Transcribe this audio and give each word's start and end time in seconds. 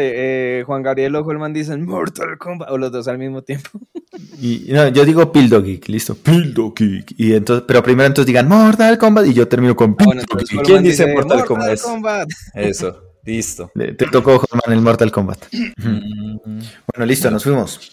eh, 0.00 0.62
Juan 0.66 0.82
Gabriel 0.82 1.14
o 1.16 1.24
Holman 1.24 1.52
dicen 1.52 1.84
Mortal 1.84 2.36
Kombat 2.38 2.70
o 2.70 2.78
los 2.78 2.90
dos 2.92 3.08
al 3.08 3.18
mismo 3.18 3.42
tiempo. 3.42 3.70
Y 4.40 4.66
no, 4.68 4.88
yo 4.88 5.04
digo 5.04 5.30
Pildo 5.32 5.62
Geek, 5.62 5.88
listo, 5.88 6.14
Pildo 6.14 6.72
Geek. 6.74 7.14
Y 7.18 7.32
entonces, 7.34 7.64
pero 7.66 7.82
primero 7.82 8.06
entonces 8.06 8.26
digan 8.26 8.48
Mortal 8.48 8.96
Kombat 8.98 9.26
y 9.26 9.34
yo 9.34 9.48
termino 9.48 9.74
con 9.76 9.92
Ah, 9.92 9.96
Pildo 10.04 10.22
bueno, 10.32 10.62
¿Quién 10.64 10.82
dice 10.82 11.06
Mortal 11.12 11.44
Kombat? 11.44 11.80
Kombat? 11.80 12.28
Eso, 12.54 13.02
listo. 13.24 13.70
Le- 13.74 13.94
Te 13.94 14.06
tocó 14.06 14.32
Holman 14.50 14.76
el 14.76 14.80
Mortal 14.82 15.10
Kombat. 15.12 15.46
Bueno, 15.78 17.06
listo, 17.06 17.30
nos 17.30 17.42
fuimos. 17.44 17.92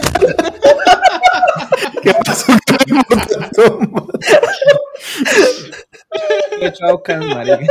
¿Qué 2.03 2.13
pasó 2.25 2.45
con 2.45 2.55
el 2.79 3.03
Chao 6.73 7.01
eu 7.07 7.27
marica. 7.27 7.65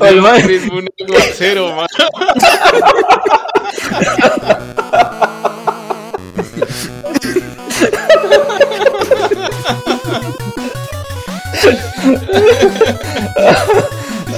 Olmay. 0.00 0.42
Un 0.70 0.88
cero, 1.34 1.74
man. 1.74 1.86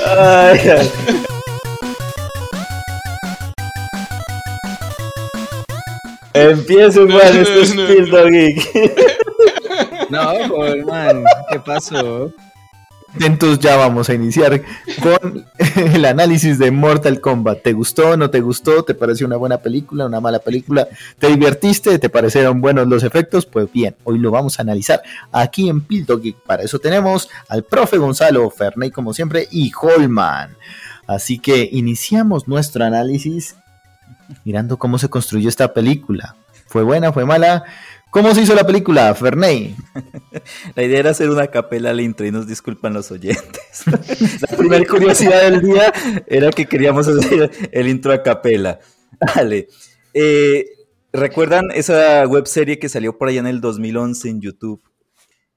Ay, 0.06 0.70
ay. 0.70 1.29
Empieza, 6.50 7.00
Juan, 7.00 7.36
esto 7.36 7.60
es 7.60 7.74
No, 7.74 7.82
no, 7.82 7.88
Pildo 7.88 8.26
Geek. 8.26 10.10
No, 10.10 10.30
Holman, 10.54 11.24
¿qué 11.50 11.60
pasó? 11.60 12.32
Entonces 13.18 13.58
ya 13.58 13.76
vamos 13.76 14.08
a 14.08 14.14
iniciar 14.14 14.62
con 15.02 15.44
el 15.94 16.04
análisis 16.04 16.58
de 16.58 16.70
Mortal 16.70 17.20
Kombat. 17.20 17.62
¿Te 17.62 17.72
gustó? 17.72 18.16
¿No 18.16 18.30
te 18.30 18.40
gustó? 18.40 18.84
¿Te 18.84 18.94
pareció 18.94 19.26
una 19.26 19.36
buena 19.36 19.58
película? 19.58 20.06
¿Una 20.06 20.20
mala 20.20 20.38
película? 20.38 20.86
¿Te 21.18 21.28
divertiste? 21.28 21.98
¿Te 21.98 22.08
parecieron 22.08 22.60
buenos 22.60 22.86
los 22.86 23.02
efectos? 23.02 23.46
Pues 23.46 23.70
bien, 23.72 23.96
hoy 24.04 24.18
lo 24.18 24.30
vamos 24.30 24.58
a 24.58 24.62
analizar 24.62 25.02
aquí 25.32 25.68
en 25.68 25.80
Pildo 25.80 26.20
Geek. 26.20 26.36
Para 26.42 26.62
eso 26.62 26.78
tenemos 26.78 27.28
al 27.48 27.64
profe 27.64 27.98
Gonzalo, 27.98 28.48
Ferney 28.50 28.90
como 28.90 29.12
siempre 29.12 29.48
y 29.50 29.72
Holman. 29.80 30.56
Así 31.06 31.40
que 31.40 31.68
iniciamos 31.72 32.46
nuestro 32.46 32.84
análisis 32.84 33.56
mirando 34.44 34.78
cómo 34.78 34.98
se 34.98 35.08
construyó 35.08 35.48
esta 35.48 35.72
película. 35.72 36.36
¿Fue 36.66 36.82
buena? 36.82 37.12
¿Fue 37.12 37.24
mala? 37.24 37.64
¿Cómo 38.10 38.34
se 38.34 38.42
hizo 38.42 38.56
la 38.56 38.66
película, 38.66 39.14
Ferney? 39.14 39.76
La 40.74 40.82
idea 40.82 40.98
era 40.98 41.10
hacer 41.10 41.30
una 41.30 41.46
capela 41.46 41.90
al 41.90 42.00
intro 42.00 42.26
y 42.26 42.32
nos 42.32 42.46
disculpan 42.48 42.92
los 42.92 43.10
oyentes. 43.12 43.84
La 44.50 44.56
primera 44.56 44.84
curiosidad 44.84 45.42
del 45.42 45.60
día 45.60 45.92
era 46.26 46.50
que 46.50 46.66
queríamos 46.66 47.06
hacer 47.06 47.50
el 47.70 47.88
intro 47.88 48.12
a 48.12 48.22
capela. 48.22 48.80
Dale. 49.20 49.68
Eh, 50.12 50.66
¿Recuerdan 51.12 51.70
esa 51.72 52.26
webserie 52.26 52.80
que 52.80 52.88
salió 52.88 53.16
por 53.16 53.28
allá 53.28 53.40
en 53.40 53.46
el 53.46 53.60
2011 53.60 54.28
en 54.28 54.40
YouTube? 54.40 54.82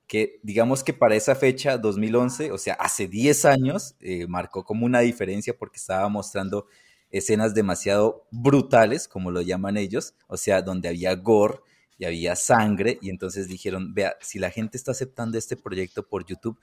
Que 0.06 0.40
digamos 0.44 0.84
que 0.84 0.94
para 0.94 1.16
esa 1.16 1.34
fecha, 1.34 1.80
2011, 1.80 2.52
o 2.52 2.60
sea, 2.60 2.76
hace 2.76 3.08
10 3.08 3.46
años, 3.46 3.96
eh, 4.00 4.28
marcó 4.28 4.64
como 4.64 4.86
una 4.86 5.00
diferencia 5.00 5.56
porque 5.58 5.78
estaba 5.78 6.08
mostrando 6.08 6.68
escenas 7.14 7.54
demasiado 7.54 8.28
brutales, 8.32 9.08
como 9.08 9.32
lo 9.32 9.42
llaman 9.42 9.78
ellos, 9.78 10.16
o 10.28 10.36
sea, 10.36 10.64
donde 10.64 10.90
había 10.90 11.16
gore 11.16 11.60
y 11.98 12.06
había 12.06 12.36
sangre, 12.36 12.98
y 13.02 13.10
entonces 13.12 13.48
dijeron, 13.48 13.94
vea, 13.94 14.18
si 14.20 14.40
la 14.40 14.50
gente 14.50 14.78
está 14.78 14.92
aceptando 14.92 15.38
este 15.38 15.56
proyecto 15.56 16.08
por 16.08 16.26
YouTube, 16.26 16.60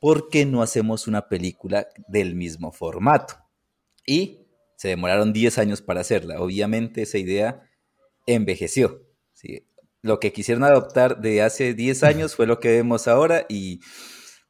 ¿por 0.00 0.30
qué 0.30 0.46
no 0.46 0.62
hacemos 0.62 1.06
una 1.06 1.28
película 1.28 1.86
del 2.08 2.34
mismo 2.34 2.72
formato? 2.72 3.34
Y 4.06 4.46
se 4.76 4.88
demoraron 4.88 5.32
10 5.32 5.58
años 5.58 5.82
para 5.82 6.00
hacerla. 6.00 6.40
Obviamente 6.40 7.02
esa 7.02 7.18
idea 7.18 7.62
envejeció. 8.26 9.06
Lo 10.00 10.18
que 10.18 10.32
quisieron 10.32 10.64
adoptar 10.64 11.20
de 11.20 11.42
hace 11.42 11.74
10 11.74 12.02
años 12.02 12.34
fue 12.34 12.46
lo 12.46 12.58
que 12.58 12.70
vemos 12.72 13.06
ahora 13.06 13.44
y 13.48 13.80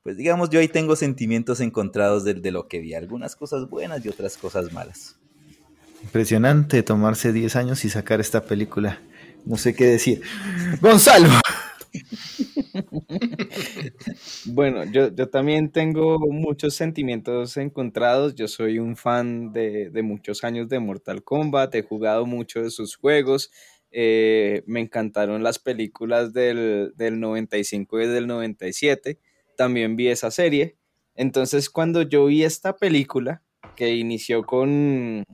pues 0.03 0.17
digamos 0.17 0.51
yo 0.51 0.61
ahí 0.61 0.69
tengo 0.69 0.97
sentimientos 0.97 1.61
encontrados 1.61 2.25
de 2.25 2.51
lo 2.51 2.69
que 2.69 2.79
vi. 2.79 2.95
Algunas 2.95 3.37
cosas 3.37 3.69
buenas 3.69 4.05
y 4.05 4.09
otras 4.09 4.39
cosas 4.39 4.73
malas. 4.73 5.19
Impresionante 6.03 6.83
tomarse 6.83 7.33
10 7.33 7.57
años 7.57 7.85
y 7.85 7.91
sacar 7.91 8.21
esta 8.21 8.43
película. 8.45 9.01
No 9.45 9.57
sé 9.57 9.75
qué 9.75 9.87
decir. 9.87 10.23
Gonzalo. 10.81 11.29
Bueno, 14.47 14.85
yo, 14.85 15.15
yo 15.15 15.29
también 15.29 15.71
tengo 15.71 16.19
muchos 16.19 16.75
sentimientos 16.75 17.57
encontrados. 17.57 18.35
Yo 18.35 18.49
soy 18.49 18.79
un 18.79 18.97
fan 18.97 19.53
de, 19.53 19.91
de 19.91 20.03
muchos 20.03 20.45
años 20.45 20.69
de 20.69 20.79
Mortal 20.81 21.23
Kombat. 21.25 21.75
He 21.75 21.83
jugado 21.83 22.27
mucho 22.27 22.63
de 22.63 22.71
sus 22.71 22.97
juegos. 22.97 23.51
eh, 23.91 24.63
me 24.67 24.81
encantaron 24.81 25.43
las 25.43 25.59
películas 25.59 26.33
del, 26.33 26.93
del 26.97 27.21
95 27.21 28.01
y 28.01 28.07
del 28.07 28.27
97. 28.27 29.19
También 29.57 29.97
vi 29.97 30.09
esa 30.09 30.31
serie. 30.31 30.77
Entonces, 31.15 31.69
cuando 31.71 32.03
yo 32.03 32.27
vi 32.27 32.43
esta 32.45 32.77
película, 32.77 33.43
que 33.77 33.95
inició 33.97 34.45
con 34.45 35.25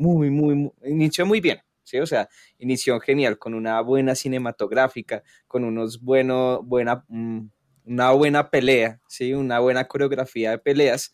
muy, 0.00 0.30
muy, 0.30 0.72
inició 0.84 1.26
muy 1.26 1.40
bien. 1.40 1.60
¿sí? 1.84 1.98
O 1.98 2.06
sea, 2.06 2.28
inició 2.58 3.00
genial, 3.00 3.38
con 3.38 3.54
una 3.54 3.80
buena 3.80 4.14
cinematográfica, 4.14 5.22
con 5.46 5.64
unos 5.64 6.00
buenos, 6.00 6.60
buena, 6.64 7.04
mm, 7.08 7.48
una 7.84 8.10
buena 8.12 8.50
pelea, 8.50 9.00
¿sí? 9.08 9.34
Una 9.34 9.58
buena 9.60 9.86
coreografía 9.88 10.52
de 10.52 10.58
peleas. 10.58 11.12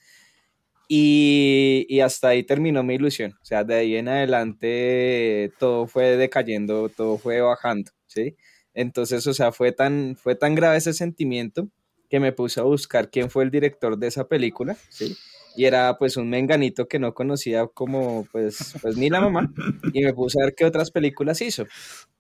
Y, 0.89 1.87
y 1.89 2.01
hasta 2.01 2.29
ahí 2.29 2.45
terminó 2.45 2.83
mi 2.85 2.95
ilusión. 2.95 3.33
O 3.43 3.45
sea, 3.45 3.65
de 3.65 3.75
ahí 3.75 3.97
en 3.97 4.09
adelante 4.09 5.53
todo 5.59 5.87
fue 5.89 6.17
decayendo, 6.17 6.89
todo 6.91 7.19
fue 7.19 7.41
bajando, 7.41 7.91
¿sí? 8.07 8.37
Entonces, 8.73 9.27
o 9.27 9.35
sea, 9.35 9.53
fue 9.53 9.73
tan, 9.73 10.17
fue 10.17 10.37
tan 10.37 10.55
grave 10.55 10.77
ese 10.77 10.93
sentimiento 10.93 11.69
que 12.09 12.21
me 12.21 12.33
puse 12.33 12.61
a 12.61 12.65
buscar 12.65 13.11
quién 13.11 13.31
fue 13.31 13.43
el 13.43 13.51
director 13.51 13.99
de 13.99 14.07
esa 14.07 14.29
película, 14.29 14.77
¿sí? 14.91 15.17
Y 15.57 15.65
era 15.65 15.97
pues 15.99 16.17
un 16.17 16.29
menganito 16.29 16.87
que 16.87 16.99
no 16.99 17.15
conocía 17.15 17.67
como 17.67 18.27
pues, 18.31 18.75
pues 18.83 18.97
ni 18.97 19.09
la 19.11 19.21
mamá 19.21 19.51
y 19.93 20.03
me 20.05 20.13
puse 20.13 20.41
a 20.41 20.45
ver 20.47 20.55
qué 20.55 20.65
otras 20.65 20.91
películas 20.91 21.41
hizo. 21.41 21.67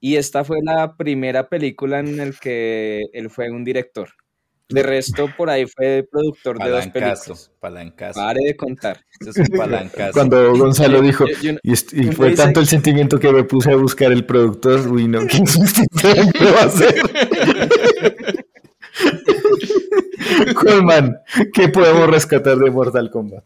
Y 0.01 0.17
esta 0.17 0.45
fue 0.45 0.59
la 0.63 0.97
primera 0.97 1.49
película 1.49 2.01
en 2.01 2.17
la 2.17 2.31
que 2.33 3.03
él 3.13 3.31
fue 3.31 3.51
un 3.51 3.65
director. 3.65 4.09
De 4.69 4.83
resto, 4.83 5.29
por 5.37 5.49
ahí 5.49 5.65
fue 5.67 6.05
productor 6.11 6.59
de 6.59 6.69
dos 6.71 6.87
Palancazo, 6.89 7.23
películas. 7.25 7.51
palancazo. 7.61 8.21
Pare 8.21 8.41
de 8.47 8.57
contar. 8.57 9.01
Eso 9.21 9.31
es 9.31 9.37
un 9.49 9.57
palancazo. 9.57 10.13
Cuando 10.13 10.57
Gonzalo 10.57 11.01
dijo, 11.03 11.25
Yo- 11.29 11.53
yo- 11.53 11.59
y, 11.63 11.73
est- 11.73 11.93
y 11.93 12.01
uno 12.01 12.13
fue 12.13 12.31
dice- 12.31 12.43
tanto 12.43 12.59
el 12.59 12.67
sentimiento 12.67 13.21
que 13.21 13.31
me 13.31 13.45
puse 13.45 13.71
a 13.71 13.77
buscar 13.77 14.11
el 14.11 14.27
productor, 14.27 14.89
uy, 14.91 15.07
no, 15.07 15.21
¿qué 15.29 15.39
¿qué 16.37 16.45
va 16.51 16.63
a 16.63 16.65
hacer? 16.65 16.95
Colman, 20.55 21.19
¿qué 21.53 21.69
podemos 21.69 22.09
rescatar 22.09 22.57
de 22.59 22.71
Mortal 22.71 23.11
Kombat? 23.11 23.45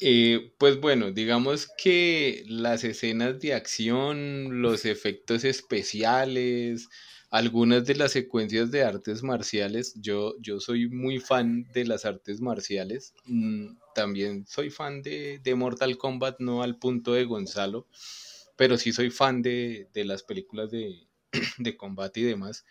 Eh, 0.00 0.52
pues 0.58 0.80
bueno, 0.80 1.12
digamos 1.12 1.68
que 1.78 2.44
las 2.48 2.84
escenas 2.84 3.40
de 3.40 3.54
acción, 3.54 4.60
los 4.60 4.84
efectos 4.84 5.44
especiales, 5.44 6.88
algunas 7.30 7.86
de 7.86 7.94
las 7.94 8.12
secuencias 8.12 8.70
de 8.70 8.84
artes 8.84 9.22
marciales, 9.22 9.94
yo, 9.96 10.34
yo 10.40 10.60
soy 10.60 10.88
muy 10.88 11.20
fan 11.20 11.64
de 11.72 11.84
las 11.84 12.04
artes 12.04 12.40
marciales. 12.40 13.14
Mm, 13.24 13.76
también 13.94 14.46
soy 14.46 14.70
fan 14.70 15.02
de, 15.02 15.40
de 15.42 15.54
Mortal 15.54 15.96
Kombat, 15.96 16.40
no 16.40 16.62
al 16.62 16.78
punto 16.78 17.12
de 17.14 17.24
Gonzalo, 17.24 17.86
pero 18.56 18.76
sí 18.78 18.92
soy 18.92 19.10
fan 19.10 19.42
de, 19.42 19.88
de 19.94 20.04
las 20.04 20.22
películas 20.22 20.70
de, 20.70 21.08
de 21.58 21.76
combate 21.76 22.20
y 22.20 22.24
demás. 22.24 22.64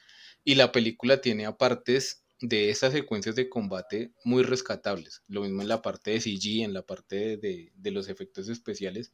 Y 0.44 0.56
la 0.56 0.72
película 0.72 1.22
tiene 1.22 1.46
apartes 1.46 2.23
de 2.42 2.70
esas 2.70 2.94
secuencias 2.94 3.36
de 3.36 3.50
combate 3.50 4.12
muy 4.26 4.44
rescatables. 4.44 5.22
Lo 5.28 5.42
mismo 5.42 5.62
en 5.62 5.68
la 5.70 5.82
parte 5.82 6.12
de 6.12 6.22
CG, 6.22 6.64
en 6.64 6.74
la 6.74 6.82
parte 6.84 7.16
de, 7.16 7.38
de- 7.38 7.72
de 7.76 7.92
los 7.92 8.10
efectos 8.10 8.50
especiales. 8.50 9.12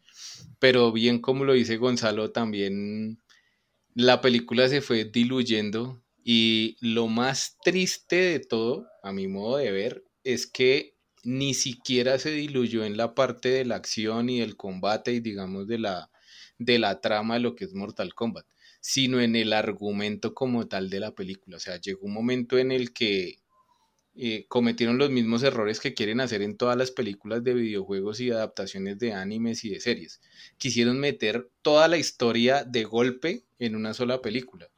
Pero 0.60 0.92
bien 0.92 1.20
como 1.20 1.46
lo 1.46 1.54
dice 1.54 1.78
Gonzalo, 1.78 2.32
también 2.32 3.20
la 3.96 4.22
película 4.22 4.70
se 4.70 4.82
fue 4.82 5.06
diluyendo 5.06 6.02
y 6.24 6.78
lo 6.82 7.08
más 7.08 7.58
triste 7.64 8.16
de 8.18 8.40
todo, 8.40 8.88
a 9.04 9.12
mi 9.14 9.28
modo 9.28 9.58
de 9.58 9.72
ver, 9.72 10.04
es 10.24 10.48
que 10.48 10.96
ni 11.24 11.54
siquiera 11.54 12.18
se 12.20 12.32
diluyó 12.32 12.84
en 12.86 12.98
la 12.98 13.14
parte 13.16 13.50
de 13.50 13.66
la 13.66 13.76
acción 13.76 14.30
y 14.30 14.40
del 14.40 14.56
combate 14.56 15.14
y 15.14 15.20
digamos 15.20 15.68
de 15.68 15.80
la 15.80 16.10
de 16.58 16.78
la 16.80 17.00
trama 17.02 17.36
de 17.36 17.40
lo 17.42 17.56
que 17.56 17.66
es 17.66 17.74
Mortal 17.74 18.14
Kombat, 18.14 18.46
sino 18.80 19.20
en 19.20 19.36
el 19.36 19.54
argumento 19.54 20.34
como 20.34 20.68
tal 20.68 20.90
de 20.90 21.00
la 21.00 21.12
película. 21.12 21.58
O 21.58 21.60
sea, 21.60 21.80
llegó 21.80 22.06
un 22.06 22.14
momento 22.14 22.58
en 22.58 22.72
el 22.72 22.94
que 22.94 23.40
eh, 24.16 24.46
cometieron 24.48 24.98
los 24.98 25.10
mismos 25.10 25.44
errores 25.44 25.80
que 25.80 25.94
quieren 25.94 26.20
hacer 26.20 26.42
en 26.42 26.58
todas 26.58 26.76
las 26.76 26.92
películas 26.92 27.44
de 27.44 27.54
videojuegos 27.54 28.20
y 28.20 28.32
adaptaciones 28.32 29.00
de 29.00 29.14
animes 29.14 29.64
y 29.64 29.70
de 29.70 29.80
series. 29.80 30.20
Quisieron 30.58 31.00
meter 31.00 31.50
toda 31.62 31.88
la 31.88 31.98
historia 31.98 32.64
de 32.64 32.84
golpe 32.84 33.44
en 33.60 33.76
una 33.76 33.94
sola 33.94 34.22
película. 34.22 34.70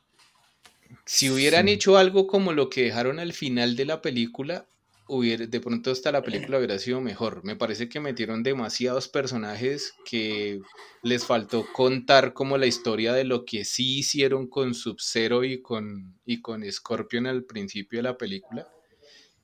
Si 1.06 1.30
hubieran 1.30 1.68
hecho 1.70 1.98
algo 1.98 2.28
como 2.28 2.54
lo 2.54 2.70
que 2.70 2.84
dejaron 2.84 3.20
al 3.20 3.34
final 3.34 3.76
de 3.76 3.86
la 3.86 4.02
película, 4.02 4.68
hubiera, 5.12 5.46
de 5.46 5.60
pronto 5.60 5.92
hasta 5.92 6.12
la 6.12 6.24
película 6.24 6.58
hubiera 6.58 6.80
sido 6.80 7.02
mejor. 7.02 7.44
Me 7.44 7.58
parece 7.58 7.90
que 7.90 8.00
metieron 8.00 8.44
demasiados 8.44 9.10
personajes 9.10 9.94
que 10.06 10.62
les 11.04 11.26
faltó 11.26 11.66
contar 11.74 12.34
como 12.34 12.58
la 12.58 12.66
historia 12.66 13.12
de 13.12 13.26
lo 13.26 13.44
que 13.44 13.66
sí 13.66 14.00
hicieron 14.00 14.48
con 14.48 14.74
Sub-Zero 14.74 15.44
y 15.44 15.62
con, 15.62 16.18
y 16.26 16.42
con 16.42 16.64
Scorpion 16.72 17.28
al 17.28 17.44
principio 17.44 18.00
de 18.00 18.04
la 18.04 18.18
película. 18.18 18.70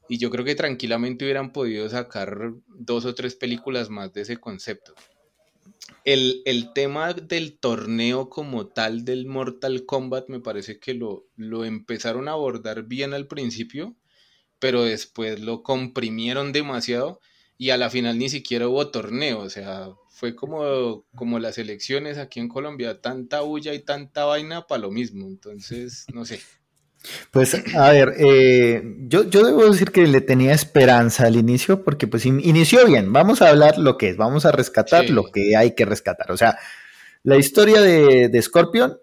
Y 0.08 0.18
yo 0.20 0.30
creo 0.30 0.46
que 0.46 0.56
tranquilamente 0.56 1.26
hubieran 1.26 1.52
podido 1.52 1.90
sacar 1.90 2.54
dos 2.68 3.04
o 3.04 3.14
tres 3.14 3.36
películas 3.36 3.90
más 3.90 4.14
de 4.14 4.22
ese 4.22 4.38
concepto. 4.38 4.96
El, 6.06 6.44
el, 6.46 6.72
tema 6.72 7.14
del 7.14 7.60
torneo 7.60 8.30
como 8.30 8.68
tal 8.68 9.04
del 9.04 9.26
Mortal 9.26 9.86
Kombat 9.86 10.30
me 10.30 10.40
parece 10.40 10.80
que 10.80 10.94
lo, 10.94 11.28
lo 11.36 11.66
empezaron 11.66 12.30
a 12.30 12.32
abordar 12.32 12.84
bien 12.84 13.14
al 13.14 13.28
principio, 13.28 13.98
pero 14.60 14.84
después 14.84 15.40
lo 15.40 15.64
comprimieron 15.64 16.52
demasiado 16.52 17.20
y 17.58 17.72
a 17.72 17.78
la 17.78 17.90
final 17.90 18.18
ni 18.18 18.30
siquiera 18.30 18.68
hubo 18.68 18.90
torneo, 18.90 19.40
o 19.40 19.50
sea, 19.50 19.90
fue 20.10 20.36
como, 20.36 21.06
como 21.16 21.40
las 21.40 21.58
elecciones 21.58 22.18
aquí 22.18 22.40
en 22.40 22.48
Colombia, 22.48 23.02
tanta 23.02 23.42
bulla 23.42 23.74
y 23.74 23.80
tanta 23.80 24.26
vaina 24.26 24.68
para 24.68 24.82
lo 24.82 24.92
mismo, 24.92 25.28
entonces, 25.28 26.06
no 26.14 26.26
sé. 26.26 26.40
Pues 27.32 27.56
a 27.76 27.92
ver, 27.92 28.16
eh, 28.18 28.82
yo, 29.08 29.30
yo 29.30 29.46
debo 29.46 29.70
decir 29.70 29.92
que 29.92 30.08
le 30.08 30.22
tenía 30.22 30.54
esperanza 30.54 31.26
al 31.26 31.36
inicio 31.36 31.84
porque 31.84 32.08
pues 32.08 32.26
inició 32.26 32.86
bien, 32.86 33.14
vamos 33.14 33.42
a 33.42 33.50
hablar 33.50 33.78
lo 33.78 33.98
que 33.98 34.10
es, 34.10 34.18
vamos 34.18 34.46
a 34.46 34.52
rescatar 34.52 35.10
lo 35.10 35.32
que 35.32 35.56
hay 35.56 35.76
que 35.76 35.86
rescatar, 35.86 36.32
o 36.32 36.38
sea, 36.38 36.58
la 37.24 37.38
historia 37.38 37.82
de, 37.82 38.30
de 38.30 38.42
Scorpion, 38.42 38.98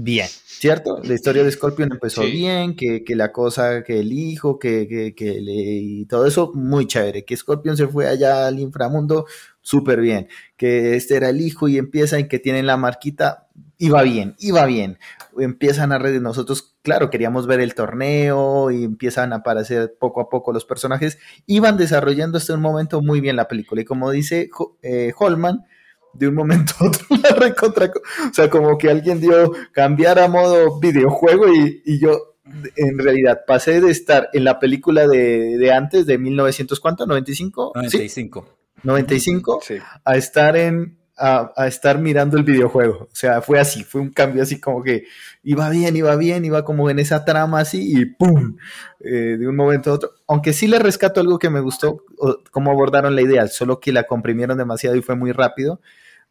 bien, 0.00 0.28
¿cierto? 0.28 1.00
La 1.02 1.12
historia 1.12 1.42
de 1.42 1.50
Scorpion 1.50 1.90
empezó 1.90 2.22
bien, 2.22 2.76
que, 2.76 3.02
que, 3.02 3.16
la 3.16 3.32
cosa, 3.32 3.82
que 3.82 3.98
el 3.98 4.12
hijo, 4.12 4.56
que, 4.56 4.86
que, 4.86 5.12
que 5.12 5.40
le, 5.40 5.52
y 5.52 6.06
todo 6.06 6.24
eso, 6.24 6.52
muy 6.54 6.86
chévere, 6.86 7.24
que 7.24 7.36
Scorpion 7.36 7.76
se 7.76 7.88
fue 7.88 8.06
allá 8.06 8.46
al 8.46 8.60
inframundo, 8.60 9.26
súper 9.60 10.00
bien, 10.00 10.28
que 10.56 10.94
este 10.94 11.16
era 11.16 11.30
el 11.30 11.40
hijo 11.40 11.66
y 11.66 11.78
empieza 11.78 12.20
y 12.20 12.28
que 12.28 12.38
tienen 12.38 12.66
la 12.66 12.76
marquita, 12.76 13.48
iba 13.76 14.00
bien, 14.04 14.36
iba 14.38 14.64
bien, 14.66 14.98
empiezan 15.36 15.90
a 15.90 15.98
redes, 15.98 16.22
nosotros, 16.22 16.76
claro, 16.82 17.10
queríamos 17.10 17.48
ver 17.48 17.58
el 17.58 17.74
torneo 17.74 18.70
y 18.70 18.84
empiezan 18.84 19.32
a 19.32 19.36
aparecer 19.36 19.96
poco 19.98 20.20
a 20.20 20.28
poco 20.28 20.52
los 20.52 20.64
personajes, 20.64 21.18
iban 21.46 21.76
desarrollando 21.76 22.38
hasta 22.38 22.54
un 22.54 22.60
momento 22.60 23.02
muy 23.02 23.20
bien 23.20 23.34
la 23.34 23.48
película 23.48 23.82
y 23.82 23.84
como 23.84 24.12
dice 24.12 24.48
eh, 24.82 25.12
Holman, 25.18 25.64
de 26.12 26.28
un 26.28 26.34
momento 26.34 26.72
a 26.80 26.86
otro 26.86 27.06
la 27.22 27.30
recontra, 27.30 27.86
o 27.86 28.34
sea, 28.34 28.48
como 28.50 28.76
que 28.78 28.90
alguien 28.90 29.20
dio 29.20 29.52
cambiar 29.72 30.18
a 30.18 30.28
modo 30.28 30.78
videojuego 30.78 31.52
y, 31.52 31.82
y 31.84 31.98
yo 32.00 32.34
en 32.76 32.98
realidad 32.98 33.40
pasé 33.46 33.80
de 33.80 33.90
estar 33.90 34.30
en 34.32 34.44
la 34.44 34.58
película 34.58 35.06
de, 35.06 35.58
de 35.58 35.72
antes, 35.72 36.06
de 36.06 36.18
1900, 36.18 36.80
¿cuánto? 36.80 37.06
¿95? 37.06 37.72
95. 37.74 38.44
¿Sí? 38.44 38.80
95, 38.82 39.60
sí. 39.62 39.74
a 40.04 40.16
estar 40.16 40.56
en, 40.56 40.97
a, 41.18 41.52
a, 41.56 41.66
estar 41.66 41.98
mirando 41.98 42.36
el 42.36 42.44
videojuego. 42.44 43.08
O 43.10 43.14
sea, 43.14 43.42
fue 43.42 43.58
así, 43.58 43.84
fue 43.84 44.00
un 44.00 44.10
cambio 44.10 44.42
así 44.42 44.60
como 44.60 44.82
que 44.82 45.04
iba 45.42 45.68
bien, 45.70 45.96
iba 45.96 46.14
bien, 46.16 46.44
iba 46.44 46.64
como 46.64 46.90
en 46.90 46.98
esa 46.98 47.24
trama 47.24 47.60
así 47.60 47.98
y 47.98 48.04
¡pum! 48.04 48.56
Eh, 49.00 49.36
de 49.38 49.48
un 49.48 49.56
momento 49.56 49.90
a 49.90 49.94
otro. 49.94 50.10
Aunque 50.26 50.52
sí 50.52 50.66
le 50.66 50.78
rescato 50.78 51.20
algo 51.20 51.38
que 51.38 51.50
me 51.50 51.60
gustó, 51.60 52.04
cómo 52.50 52.70
abordaron 52.70 53.14
la 53.14 53.22
idea, 53.22 53.46
solo 53.48 53.80
que 53.80 53.92
la 53.92 54.04
comprimieron 54.04 54.58
demasiado 54.58 54.96
y 54.96 55.02
fue 55.02 55.16
muy 55.16 55.32
rápido, 55.32 55.80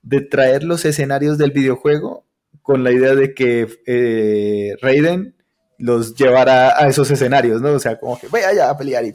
de 0.01 0.21
traer 0.21 0.63
los 0.63 0.85
escenarios 0.85 1.37
del 1.37 1.51
videojuego 1.51 2.25
con 2.61 2.83
la 2.83 2.91
idea 2.91 3.15
de 3.15 3.33
que 3.33 3.67
eh, 3.85 4.75
Raiden 4.81 5.35
los 5.77 6.15
llevara 6.15 6.81
a 6.81 6.87
esos 6.87 7.09
escenarios, 7.11 7.61
¿no? 7.61 7.71
O 7.71 7.79
sea, 7.79 7.99
como 7.99 8.19
que 8.19 8.27
vaya 8.27 8.49
allá 8.49 8.69
a 8.69 8.77
pelear 8.77 9.05
y, 9.05 9.13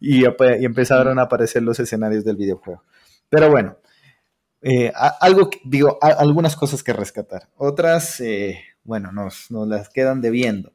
y, 0.00 0.24
y 0.24 0.64
empezaron 0.64 1.18
a 1.18 1.22
aparecer 1.22 1.62
los 1.62 1.80
escenarios 1.80 2.24
del 2.24 2.36
videojuego. 2.36 2.82
Pero 3.28 3.50
bueno, 3.50 3.78
eh, 4.62 4.92
algo, 5.20 5.50
digo, 5.64 5.98
algunas 6.00 6.56
cosas 6.56 6.82
que 6.82 6.92
rescatar. 6.92 7.48
Otras, 7.56 8.20
eh, 8.20 8.62
bueno, 8.84 9.10
nos, 9.12 9.50
nos, 9.50 9.66
las 9.66 9.88
quedan 9.88 10.20
debiendo. 10.20 10.72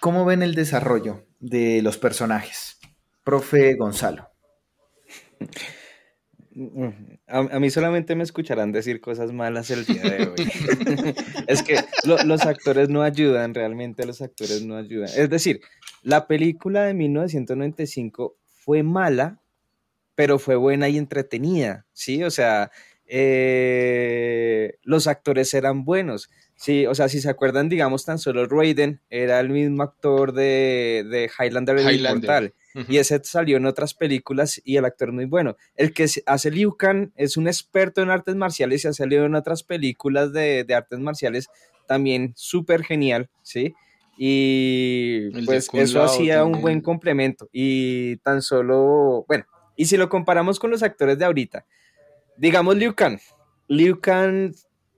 ¿Cómo 0.00 0.24
ven 0.24 0.42
el 0.42 0.54
desarrollo 0.54 1.26
de 1.38 1.82
los 1.82 1.98
personajes? 1.98 2.78
Profe 3.24 3.74
Gonzalo. 3.74 4.28
A, 7.28 7.58
mí 7.60 7.70
solamente 7.70 8.14
me 8.14 8.24
escucharán 8.24 8.72
decir 8.72 9.00
cosas 9.00 9.32
malas 9.32 9.70
el 9.70 9.86
día 9.86 10.02
de 10.02 10.28
hoy. 10.28 10.34
es 11.46 11.62
que 11.62 11.76
lo, 12.04 12.22
los 12.24 12.44
actores 12.44 12.88
no 12.88 13.02
ayudan, 13.02 13.54
realmente 13.54 14.06
los 14.06 14.20
actores 14.20 14.64
no 14.64 14.76
ayudan. 14.76 15.08
Es 15.16 15.30
decir, 15.30 15.60
la 16.02 16.26
película 16.26 16.84
de 16.84 16.94
1995 16.94 18.36
fue 18.44 18.82
mala, 18.82 19.41
pero 20.14 20.38
fue 20.38 20.56
buena 20.56 20.88
y 20.88 20.98
entretenida, 20.98 21.86
¿sí? 21.92 22.22
O 22.24 22.30
sea, 22.30 22.70
eh, 23.06 24.78
los 24.82 25.06
actores 25.06 25.52
eran 25.54 25.84
buenos, 25.84 26.30
sí, 26.56 26.86
o 26.86 26.94
sea, 26.94 27.08
si 27.08 27.20
se 27.20 27.28
acuerdan, 27.28 27.68
digamos, 27.68 28.04
tan 28.04 28.18
solo 28.18 28.46
Raiden 28.46 29.00
era 29.10 29.40
el 29.40 29.50
mismo 29.50 29.82
actor 29.82 30.32
de, 30.32 31.04
de 31.10 31.30
Highlander, 31.38 31.76
uh 31.76 31.82
-huh. 31.82 32.86
y 32.88 32.98
ese 32.98 33.20
salió 33.24 33.56
en 33.56 33.66
otras 33.66 33.94
películas 33.94 34.60
y 34.64 34.76
el 34.76 34.84
actor 34.84 35.12
muy 35.12 35.26
bueno. 35.26 35.56
El 35.76 35.92
que 35.92 36.06
hace 36.26 36.50
Liu 36.50 36.76
Kang 36.76 37.10
es 37.16 37.36
un 37.36 37.48
experto 37.48 38.00
en 38.00 38.10
artes 38.10 38.36
marciales 38.36 38.84
y 38.84 38.88
ha 38.88 38.92
salido 38.92 39.26
en 39.26 39.34
otras 39.34 39.62
películas 39.62 40.32
de, 40.32 40.64
de 40.64 40.74
artes 40.74 40.98
marciales 41.00 41.48
también 41.86 42.32
súper 42.36 42.82
genial, 42.84 43.28
¿sí? 43.42 43.74
Y 44.16 45.30
el 45.34 45.44
pues 45.46 45.68
eso 45.72 46.02
hacía 46.02 46.44
un 46.44 46.60
buen 46.60 46.80
complemento 46.80 47.48
y 47.52 48.16
tan 48.18 48.40
solo, 48.40 49.24
bueno, 49.26 49.46
y 49.82 49.86
si 49.86 49.96
lo 49.96 50.08
comparamos 50.08 50.60
con 50.60 50.70
los 50.70 50.84
actores 50.84 51.18
de 51.18 51.24
ahorita, 51.24 51.66
digamos 52.36 52.76
Liu 52.76 52.94
Kang, 52.94 53.18
Liu 53.66 54.00
Kang 54.00 54.54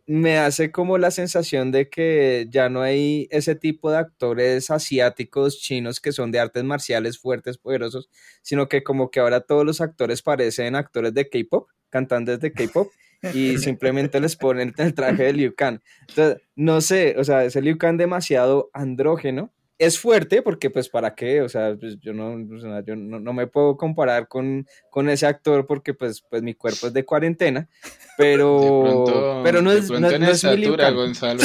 me 0.07 0.37
hace 0.37 0.71
como 0.71 0.99
la 0.99 1.11
sensación 1.11 1.73
de 1.73 1.89
que 1.89 2.49
ya 2.51 2.69
no 2.69 2.83
hay 2.83 3.27
ese 3.31 3.55
tipo 3.55 3.91
de 3.91 3.97
actores 3.97 4.71
asiáticos, 4.71 5.59
chinos, 5.59 6.01
que 6.01 6.13
son 6.13 6.31
de 6.31 6.39
artes 6.39 6.65
marciales 6.65 7.19
fuertes, 7.19 7.57
poderosos, 7.57 8.11
sino 8.43 8.69
que 8.69 8.83
como 8.83 9.11
que 9.11 9.21
ahora 9.21 9.41
todos 9.41 9.65
los 9.65 9.81
actores 9.81 10.21
parecen 10.21 10.77
actores 10.77 11.15
de 11.15 11.31
K-pop, 11.31 11.71
cantantes 11.89 12.41
de 12.41 12.53
K-pop, 12.53 12.93
y 13.33 13.57
simplemente 13.57 14.21
les 14.21 14.37
ponen 14.37 14.75
el 14.77 14.93
traje 14.93 15.23
de 15.23 15.33
Liu 15.33 15.55
Kang. 15.55 15.81
Entonces, 16.11 16.43
no 16.57 16.83
sé, 16.83 17.15
o 17.19 17.25
sea, 17.25 17.43
ese 17.43 17.63
Liu 17.63 17.79
Kang 17.79 17.97
demasiado 17.97 18.69
andrógeno, 18.75 19.51
es 19.79 19.99
fuerte 19.99 20.43
porque 20.43 20.71
pues 20.71 20.89
para 20.89 21.15
qué, 21.15 21.43
o 21.43 21.49
sea, 21.49 21.77
pues, 21.79 21.99
yo, 22.01 22.13
no, 22.13 22.35
o 22.35 22.61
sea, 22.61 22.85
yo 22.85 22.97
no, 22.97 23.19
no, 23.19 23.33
me 23.33 23.47
puedo 23.47 23.77
comparar 23.77 24.29
con, 24.29 24.67
con, 24.91 25.09
ese 25.09 25.27
actor 25.27 25.67
porque 25.67 25.95
pues, 25.95 26.23
pues 26.29 26.43
mi 26.43 26.55
cuerpo 26.55 26.87
es 26.87 26.93
de 26.93 27.05
cuarentena, 27.05 27.69
pero, 28.17 28.83
pronto, 28.85 29.41
pero 29.43 29.63
no 29.63 29.73
es, 29.73 29.91
no, 29.91 30.01
no 30.01 30.09
es 30.09 30.21
mi 30.21 30.27
estatura, 30.27 30.91
Gonzalo. 30.91 31.43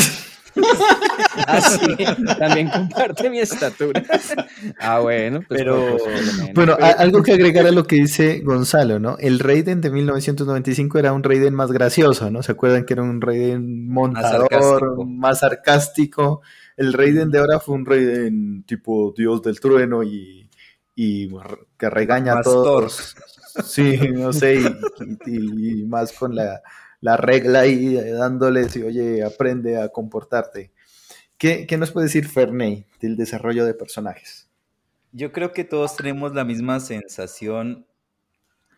ah, 1.48 1.62
sí, 1.62 2.06
también 2.38 2.70
comparte 2.74 3.30
mi 3.30 3.40
estatura. 3.40 4.04
Ah, 4.80 5.00
bueno, 5.00 5.42
pues 5.48 5.62
pero 5.62 5.98
bueno, 5.98 6.52
pero... 6.56 6.78
algo 6.80 7.24
que 7.24 7.34
agregar 7.34 7.68
a 7.68 7.72
lo 7.72 7.86
que 7.86 7.98
dice 7.98 8.42
Gonzalo, 8.44 9.00
¿no? 9.00 9.18
El 9.20 9.40
Raiden 9.40 9.82
de 9.82 9.90
1995 9.90 11.00
era 11.00 11.14
un 11.14 11.24
Raiden 11.24 11.54
más 11.54 11.72
gracioso, 11.72 12.30
¿no? 12.32 12.44
¿Se 12.44 12.52
acuerdan 12.52 12.86
que 12.86 12.94
era 12.94 13.04
un 13.04 13.22
Raiden 13.22 13.88
montador, 13.90 14.50
más 14.52 14.52
sarcástico? 14.52 15.06
Más 15.06 15.40
sarcástico? 15.40 16.42
El 16.80 16.94
Raiden 16.94 17.30
de 17.30 17.40
ahora 17.40 17.60
fue 17.60 17.76
un 17.76 17.86
Raiden 17.86 18.64
tipo 18.64 19.14
Dios 19.16 19.42
del 19.42 19.60
trueno 19.60 20.02
y, 20.02 20.50
y 20.96 21.30
que 21.78 21.90
regaña 21.90 22.36
más 22.36 22.48
a 22.48 22.50
todos. 22.50 23.16
Sí, 23.66 23.98
no 24.14 24.32
sé, 24.32 24.56
y, 24.56 24.66
y, 25.26 25.82
y 25.82 25.86
más 25.86 26.14
con 26.14 26.36
la, 26.36 26.62
la, 27.02 27.18
regla 27.18 27.62
ahí 27.62 27.96
dándoles 27.96 28.74
y 28.78 28.84
oye, 28.84 29.24
aprende 29.26 29.82
a 29.82 29.90
comportarte. 29.90 30.72
¿Qué, 31.38 31.68
qué 31.68 31.78
nos 31.78 31.92
puede 31.92 32.06
decir 32.06 32.28
Ferney 32.28 32.86
del 33.02 33.18
desarrollo 33.18 33.66
de 33.66 33.74
personajes? 33.74 34.48
Yo 35.12 35.34
creo 35.34 35.52
que 35.52 35.66
todos 35.66 35.98
tenemos 35.98 36.34
la 36.34 36.46
misma 36.46 36.80
sensación 36.80 37.88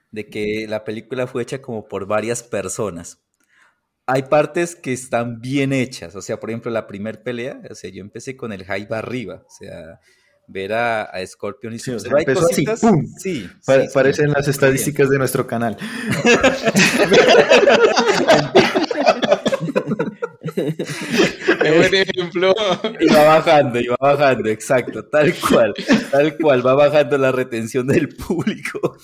de 0.09 0.27
que 0.27 0.65
la 0.67 0.83
película 0.83 1.27
fue 1.27 1.43
hecha 1.43 1.61
como 1.61 1.87
por 1.87 2.07
varias 2.07 2.41
personas 2.41 3.19
hay 4.05 4.23
partes 4.23 4.75
que 4.75 4.93
están 4.93 5.41
bien 5.41 5.73
hechas. 5.73 6.15
O 6.15 6.21
sea, 6.21 6.39
por 6.39 6.49
ejemplo, 6.49 6.71
la 6.71 6.87
primer 6.87 7.23
pelea, 7.23 7.61
o 7.69 7.75
sea, 7.75 7.89
yo 7.89 8.01
empecé 8.01 8.35
con 8.35 8.51
el 8.51 8.65
hype 8.65 8.93
arriba. 8.93 9.43
O 9.45 9.49
sea, 9.49 9.99
ver 10.47 10.73
a, 10.73 11.03
a 11.03 11.25
Scorpion 11.25 11.73
y 11.73 11.79
sí, 11.79 11.91
o 11.91 11.99
sea, 11.99 12.11
hay 12.17 12.25
cositas. 12.25 12.83
Así, 12.83 12.87
¡pum! 12.87 13.05
Sí, 13.17 13.49
pa 13.65 13.81
sí, 13.81 13.87
Parecen 13.93 14.27
sí, 14.27 14.33
las 14.35 14.47
estadísticas 14.47 15.07
bien. 15.07 15.11
de 15.11 15.17
nuestro 15.19 15.47
canal. 15.47 15.77
Qué 21.61 21.71
buen 21.77 21.95
ejemplo. 21.95 22.53
Y 22.99 23.07
va 23.07 23.23
bajando, 23.23 23.79
y 23.79 23.87
va 23.87 23.97
bajando, 23.99 24.49
exacto, 24.49 25.05
tal 25.05 25.33
cual, 25.35 25.73
tal 26.11 26.37
cual, 26.37 26.65
va 26.65 26.73
bajando 26.73 27.17
la 27.17 27.31
retención 27.31 27.87
del 27.87 28.09
público. 28.09 28.97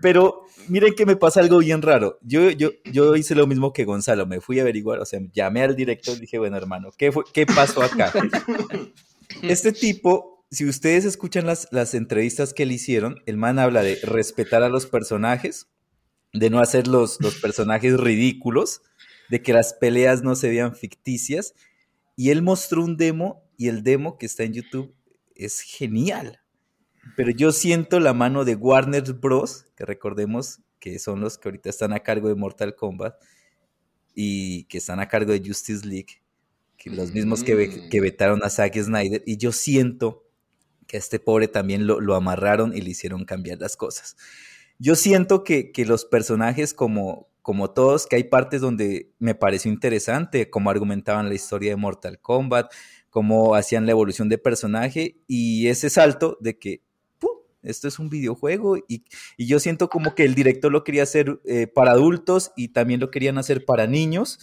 Pero 0.00 0.42
miren 0.68 0.94
que 0.94 1.06
me 1.06 1.16
pasa 1.16 1.40
algo 1.40 1.58
bien 1.58 1.82
raro. 1.82 2.18
Yo, 2.22 2.50
yo, 2.50 2.70
yo 2.84 3.16
hice 3.16 3.34
lo 3.34 3.46
mismo 3.46 3.72
que 3.72 3.84
Gonzalo, 3.84 4.26
me 4.26 4.40
fui 4.40 4.58
a 4.58 4.62
averiguar, 4.62 5.00
o 5.00 5.06
sea, 5.06 5.20
llamé 5.32 5.62
al 5.62 5.76
director 5.76 6.16
y 6.16 6.20
dije, 6.20 6.38
bueno, 6.38 6.56
hermano, 6.56 6.90
¿qué, 6.96 7.12
fue, 7.12 7.24
qué 7.32 7.46
pasó 7.46 7.82
acá? 7.82 8.12
Este 9.42 9.72
tipo, 9.72 10.44
si 10.50 10.64
ustedes 10.66 11.04
escuchan 11.04 11.46
las, 11.46 11.68
las 11.70 11.94
entrevistas 11.94 12.54
que 12.54 12.64
le 12.64 12.74
hicieron, 12.74 13.16
el 13.26 13.36
man 13.36 13.58
habla 13.58 13.82
de 13.82 13.98
respetar 14.02 14.62
a 14.62 14.68
los 14.68 14.86
personajes, 14.86 15.68
de 16.32 16.48
no 16.48 16.60
hacer 16.60 16.86
los, 16.86 17.20
los 17.20 17.34
personajes 17.36 17.98
ridículos, 17.98 18.82
de 19.28 19.42
que 19.42 19.52
las 19.52 19.74
peleas 19.74 20.22
no 20.22 20.36
se 20.36 20.48
vean 20.48 20.74
ficticias, 20.74 21.54
y 22.16 22.30
él 22.30 22.40
mostró 22.40 22.82
un 22.82 22.96
demo, 22.96 23.42
y 23.58 23.68
el 23.68 23.82
demo 23.82 24.16
que 24.16 24.26
está 24.26 24.44
en 24.44 24.54
YouTube 24.54 24.94
es 25.34 25.60
genial. 25.60 26.40
Pero 27.14 27.30
yo 27.30 27.52
siento 27.52 28.00
la 28.00 28.12
mano 28.14 28.44
de 28.44 28.54
Warner 28.56 29.12
Bros., 29.12 29.66
que 29.76 29.84
recordemos 29.84 30.60
que 30.80 30.98
son 30.98 31.20
los 31.20 31.38
que 31.38 31.48
ahorita 31.48 31.70
están 31.70 31.92
a 31.92 32.00
cargo 32.00 32.28
de 32.28 32.34
Mortal 32.34 32.74
Kombat 32.74 33.14
y 34.14 34.64
que 34.64 34.78
están 34.78 35.00
a 35.00 35.08
cargo 35.08 35.32
de 35.32 35.42
Justice 35.46 35.86
League, 35.86 36.22
que 36.76 36.90
los 36.90 37.12
mismos 37.12 37.42
que, 37.44 37.54
ve- 37.54 37.88
que 37.90 38.00
vetaron 38.00 38.42
a 38.42 38.50
Zack 38.50 38.76
Snyder, 38.80 39.22
y 39.26 39.36
yo 39.36 39.52
siento 39.52 40.24
que 40.86 40.96
a 40.96 41.00
este 41.00 41.18
pobre 41.18 41.48
también 41.48 41.86
lo, 41.86 42.00
lo 42.00 42.14
amarraron 42.14 42.76
y 42.76 42.80
le 42.80 42.90
hicieron 42.90 43.24
cambiar 43.24 43.58
las 43.58 43.76
cosas. 43.76 44.16
Yo 44.78 44.94
siento 44.94 45.42
que, 45.42 45.72
que 45.72 45.84
los 45.86 46.04
personajes 46.04 46.74
como, 46.74 47.28
como 47.42 47.70
todos, 47.70 48.06
que 48.06 48.16
hay 48.16 48.24
partes 48.24 48.60
donde 48.60 49.10
me 49.18 49.34
pareció 49.34 49.70
interesante, 49.70 50.50
como 50.50 50.70
argumentaban 50.70 51.28
la 51.28 51.34
historia 51.34 51.70
de 51.70 51.76
Mortal 51.76 52.20
Kombat, 52.20 52.70
cómo 53.10 53.54
hacían 53.54 53.86
la 53.86 53.92
evolución 53.92 54.28
de 54.28 54.38
personaje 54.38 55.16
y 55.26 55.68
ese 55.68 55.88
salto 55.90 56.36
de 56.40 56.58
que. 56.58 56.85
Esto 57.66 57.88
es 57.88 57.98
un 57.98 58.08
videojuego 58.08 58.76
y, 58.76 59.04
y 59.36 59.46
yo 59.46 59.58
siento 59.60 59.88
como 59.88 60.14
que 60.14 60.24
el 60.24 60.34
director 60.34 60.72
lo 60.72 60.84
quería 60.84 61.02
hacer 61.02 61.40
eh, 61.44 61.66
para 61.66 61.92
adultos 61.92 62.52
y 62.56 62.68
también 62.68 63.00
lo 63.00 63.10
querían 63.10 63.38
hacer 63.38 63.64
para 63.64 63.86
niños, 63.86 64.38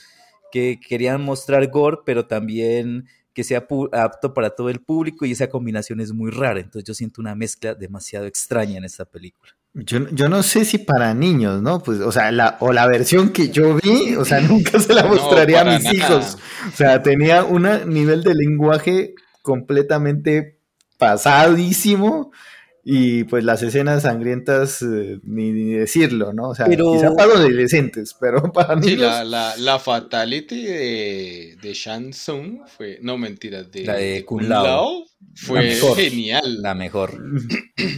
que 0.52 0.80
querían 0.80 1.22
mostrar 1.24 1.68
gore, 1.70 1.98
pero 2.06 2.28
también 2.28 3.08
que 3.34 3.44
sea 3.44 3.66
apto 3.94 4.34
para 4.36 4.52
todo 4.52 4.70
el 4.70 4.80
público 4.80 5.26
y 5.26 5.32
esa 5.32 5.48
combinación 5.50 6.00
es 6.00 6.14
muy 6.14 6.30
rara, 6.30 6.60
entonces 6.60 6.84
yo 6.84 6.94
siento 6.94 7.20
una 7.20 7.34
mezcla 7.34 7.74
demasiado 7.74 8.28
extraña 8.28 8.78
en 8.78 8.84
esta 8.84 9.06
película. 9.06 9.52
Yo, 9.76 10.08
yo 10.12 10.30
no 10.30 10.44
sé 10.44 10.66
si 10.66 10.78
para 10.78 11.16
niños, 11.16 11.60
¿no? 11.64 11.82
Pues, 11.82 12.00
o 12.02 12.12
sea, 12.12 12.32
la, 12.32 12.58
o 12.60 12.72
la 12.72 12.86
versión 12.86 13.32
que 13.32 13.50
yo 13.50 13.76
vi, 13.82 14.16
o 14.16 14.24
sea, 14.24 14.40
nunca 14.48 14.80
se 14.80 14.94
la 14.94 15.02
No, 15.02 15.10
mostraría 15.10 15.62
a 15.62 15.64
para 15.64 15.76
mis 15.80 15.84
nada. 15.86 15.96
hijos. 15.96 16.38
O 16.72 16.76
sea, 16.78 17.02
tenía 17.02 17.44
un 17.44 17.68
nivel 17.88 18.22
de 18.22 18.36
lenguaje 18.36 19.16
completamente 19.42 20.60
pasadísimo 21.00 22.32
y 22.86 23.24
pues 23.24 23.44
las 23.46 23.64
escenas 23.64 24.04
sangrientas, 24.04 24.82
eh, 24.82 25.20
ni, 25.24 25.52
ni 25.52 25.74
decirlo, 25.74 26.34
¿no? 26.34 26.50
O 26.50 26.56
sea, 26.56 26.66
Pero- 26.66 26.92
quizá 26.94 27.16
para 27.16 27.34
adolescentes, 27.34 28.16
pero 28.20 28.42
para 28.54 28.82
Sí, 28.82 28.90
niños... 28.90 29.02
la, 29.02 29.24
la, 29.24 29.56
la 29.58 29.80
fatality 29.80 30.64
de, 30.64 31.58
de 31.62 31.74
Shang 31.74 32.12
Tsung 32.12 32.60
fue, 32.68 33.00
no 33.02 33.18
mentiras, 33.18 33.72
de, 33.72 33.86
La 33.86 33.94
de 33.96 34.06
de 34.16 34.26
Kung 34.26 34.40
Kung 34.42 34.50
Lao. 34.50 34.64
Lao 34.66 35.06
fue 35.36 35.62
mejor. 35.62 35.96
genial. 35.98 36.62
La 36.62 36.76
mejor. 36.76 37.12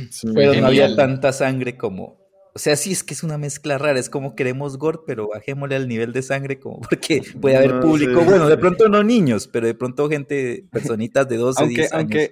Sí. 0.09 0.27
Pero 0.33 0.53
no 0.61 0.67
había 0.67 0.95
tanta 0.95 1.33
sangre 1.33 1.75
como. 1.77 2.17
O 2.53 2.59
sea, 2.59 2.77
sí 2.77 2.93
es 2.93 3.03
que 3.03 3.13
es 3.13 3.21
una 3.23 3.37
mezcla 3.37 3.77
rara, 3.77 3.99
es 3.99 4.09
como 4.09 4.33
queremos 4.33 4.77
gore, 4.77 4.99
pero 5.05 5.27
bajémosle 5.27 5.75
al 5.75 5.89
nivel 5.89 6.13
de 6.13 6.21
sangre, 6.21 6.57
como 6.57 6.79
porque 6.79 7.21
puede 7.41 7.57
haber 7.57 7.73
No 7.75 7.81
público, 7.81 8.21
bueno, 8.23 8.47
de 8.47 8.57
pronto 8.57 8.87
no 8.87 9.03
niños, 9.03 9.49
pero 9.51 9.67
de 9.67 9.73
pronto 9.73 10.07
gente, 10.09 10.63
personitas 10.71 11.27
de 11.27 11.35
12, 11.35 11.61
aunque, 11.63 11.75
10 11.81 11.91
años. 11.91 11.99
aunque 12.01 12.31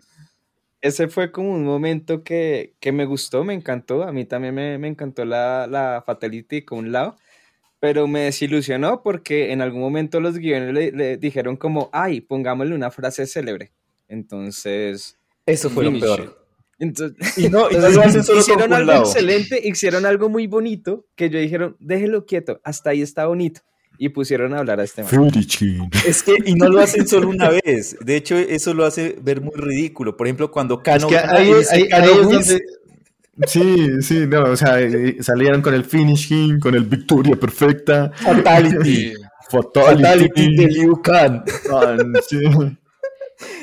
ese 0.83 1.07
fue 1.07 1.31
como 1.31 1.51
un 1.51 1.63
momento 1.65 2.23
que, 2.23 2.75
que 2.81 2.91
me 2.91 3.05
gustó, 3.05 3.43
me 3.45 3.53
encantó. 3.53 4.03
A 4.03 4.11
mí 4.11 4.25
también 4.25 4.53
me, 4.53 4.77
me 4.77 4.89
encantó 4.89 5.25
la, 5.25 5.65
la 5.65 6.03
Fatality 6.05 6.63
con 6.65 6.79
un 6.79 6.91
lado, 6.91 7.15
pero 7.79 8.07
me 8.07 8.21
desilusionó 8.21 9.01
porque 9.03 9.51
en 9.53 9.61
algún 9.61 9.81
momento 9.81 10.19
los 10.19 10.37
guiones 10.37 10.73
le, 10.73 10.91
le 10.91 11.17
dijeron 11.17 11.57
como, 11.57 11.89
ay, 11.93 12.21
pongámosle 12.21 12.75
una 12.75 12.91
frase 12.91 13.25
célebre. 13.27 13.71
Entonces, 14.09 15.17
Eso 15.45 15.69
fue 15.69 15.85
lo 15.85 15.91
finish 15.91 16.03
peor. 16.03 16.21
it. 16.21 16.29
Entonces, 16.79 17.17
Y 17.37 17.49
no, 17.49 17.71
y 17.71 17.75
no 17.77 17.87
entonces, 17.87 17.95
lo 17.95 18.01
hacen 18.01 18.23
solo 18.23 18.39
hicieron 18.39 18.73
algo 18.73 18.91
excelente, 18.93 19.61
hicieron 19.67 20.05
algo 20.05 20.29
muy 20.29 20.47
bonito 20.47 21.07
que 21.15 21.29
yo 21.29 21.39
dijeron, 21.39 21.77
déjelo 21.79 22.25
quieto, 22.25 22.59
hasta 22.63 22.89
ahí 22.91 23.01
está 23.01 23.25
bonito. 23.27 23.61
Y 23.97 24.09
pusieron 24.09 24.53
a 24.53 24.59
hablar 24.59 24.79
a 24.79 24.83
este 24.83 25.03
man. 25.03 25.09
Es 26.05 26.23
que, 26.23 26.35
y 26.45 26.55
no 26.55 26.67
lo 26.67 26.79
hacen 26.81 27.07
solo 27.07 27.29
una 27.29 27.49
vez. 27.63 27.95
De 28.01 28.15
hecho, 28.15 28.35
eso 28.37 28.73
lo 28.73 28.85
hace 28.85 29.15
ver 29.21 29.39
muy 29.41 29.53
ridículo. 29.55 30.17
Por 30.17 30.27
ejemplo, 30.27 30.51
cuando 30.51 30.75
Es 30.77 30.81
Kano 30.83 31.07
que 31.07 31.17
ahí, 31.17 31.51
es 31.51 31.69
donde- 32.47 32.61
Sí, 33.47 33.87
sí, 34.01 34.27
no, 34.27 34.43
o 34.43 34.55
sea, 34.55 34.79
eh, 34.79 35.17
salieron 35.21 35.61
con 35.63 35.73
el 35.73 35.83
finishing, 35.85 36.59
con 36.59 36.75
el 36.75 36.83
victoria 36.83 37.35
perfecta, 37.35 38.11
Fatality. 38.15 39.13
Fatality. 39.49 40.03
Fatality 40.03 40.55
de 40.55 40.67
Liu 40.67 41.01
Kang. 41.01 41.43
Ah, 41.71 41.95
sí. 42.27 42.37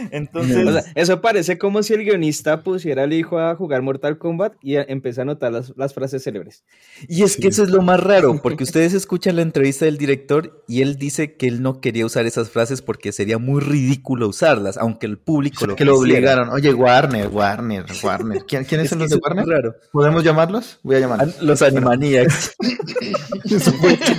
Entonces, 0.11 0.66
O 0.66 0.73
sea, 0.73 0.83
eso 0.95 1.21
parece 1.21 1.59
como 1.59 1.83
si 1.83 1.95
el 1.95 2.04
guionista 2.04 2.62
pusiera 2.62 3.04
al 3.04 3.12
hijo 3.12 3.38
a 3.38 3.54
jugar 3.57 3.83
Mortal 3.83 4.19
Kombat 4.19 4.54
y 4.62 4.76
empieza 4.76 5.21
a 5.21 5.23
anotar 5.23 5.52
las, 5.52 5.73
las 5.76 5.95
frases 5.95 6.23
célebres. 6.25 6.64
Y 7.09 7.23
es 7.23 7.37
que 7.37 7.49
eso 7.49 7.62
es 7.64 7.71
lo 7.71 7.83
más 7.83 8.00
raro, 8.00 8.40
porque 8.42 8.64
ustedes 8.64 8.95
escuchan 8.95 9.37
la 9.37 9.42
entrevista 9.42 9.85
del 9.85 9.99
director 9.99 10.64
y 10.69 10.83
él 10.83 10.97
dice 10.97 11.35
que 11.35 11.47
él 11.49 11.62
no 11.62 11.80
quería 11.80 12.07
usar 12.07 12.26
esas 12.26 12.50
frases 12.50 12.83
porque 12.83 13.12
sería 13.12 13.38
muy 13.38 13.61
ridículo 13.61 14.28
usarlas, 14.28 14.76
aunque 14.78 15.07
el 15.07 15.19
público 15.19 15.66
lo 15.66 15.76
que 15.76 15.85
lo 15.85 15.99
obligaron. 15.99 16.49
Oye, 16.50 16.73
Warner, 16.73 17.28
Warner, 17.28 17.85
Warner. 18.02 18.45
¿Quién- 18.47 18.64
¿Quiénes 18.64 18.85
Es 18.87 18.90
son 18.90 18.99
los 19.00 19.11
de 19.11 19.16
Warner? 19.16 19.47
raro. 19.47 19.75
¿Podemos 19.92 20.25
llamarlos? 20.25 20.78
Voy 20.83 20.97
a 20.97 21.00
llamarlos. 21.00 21.40
Los 21.42 21.62
Animaniacs. 21.62 22.54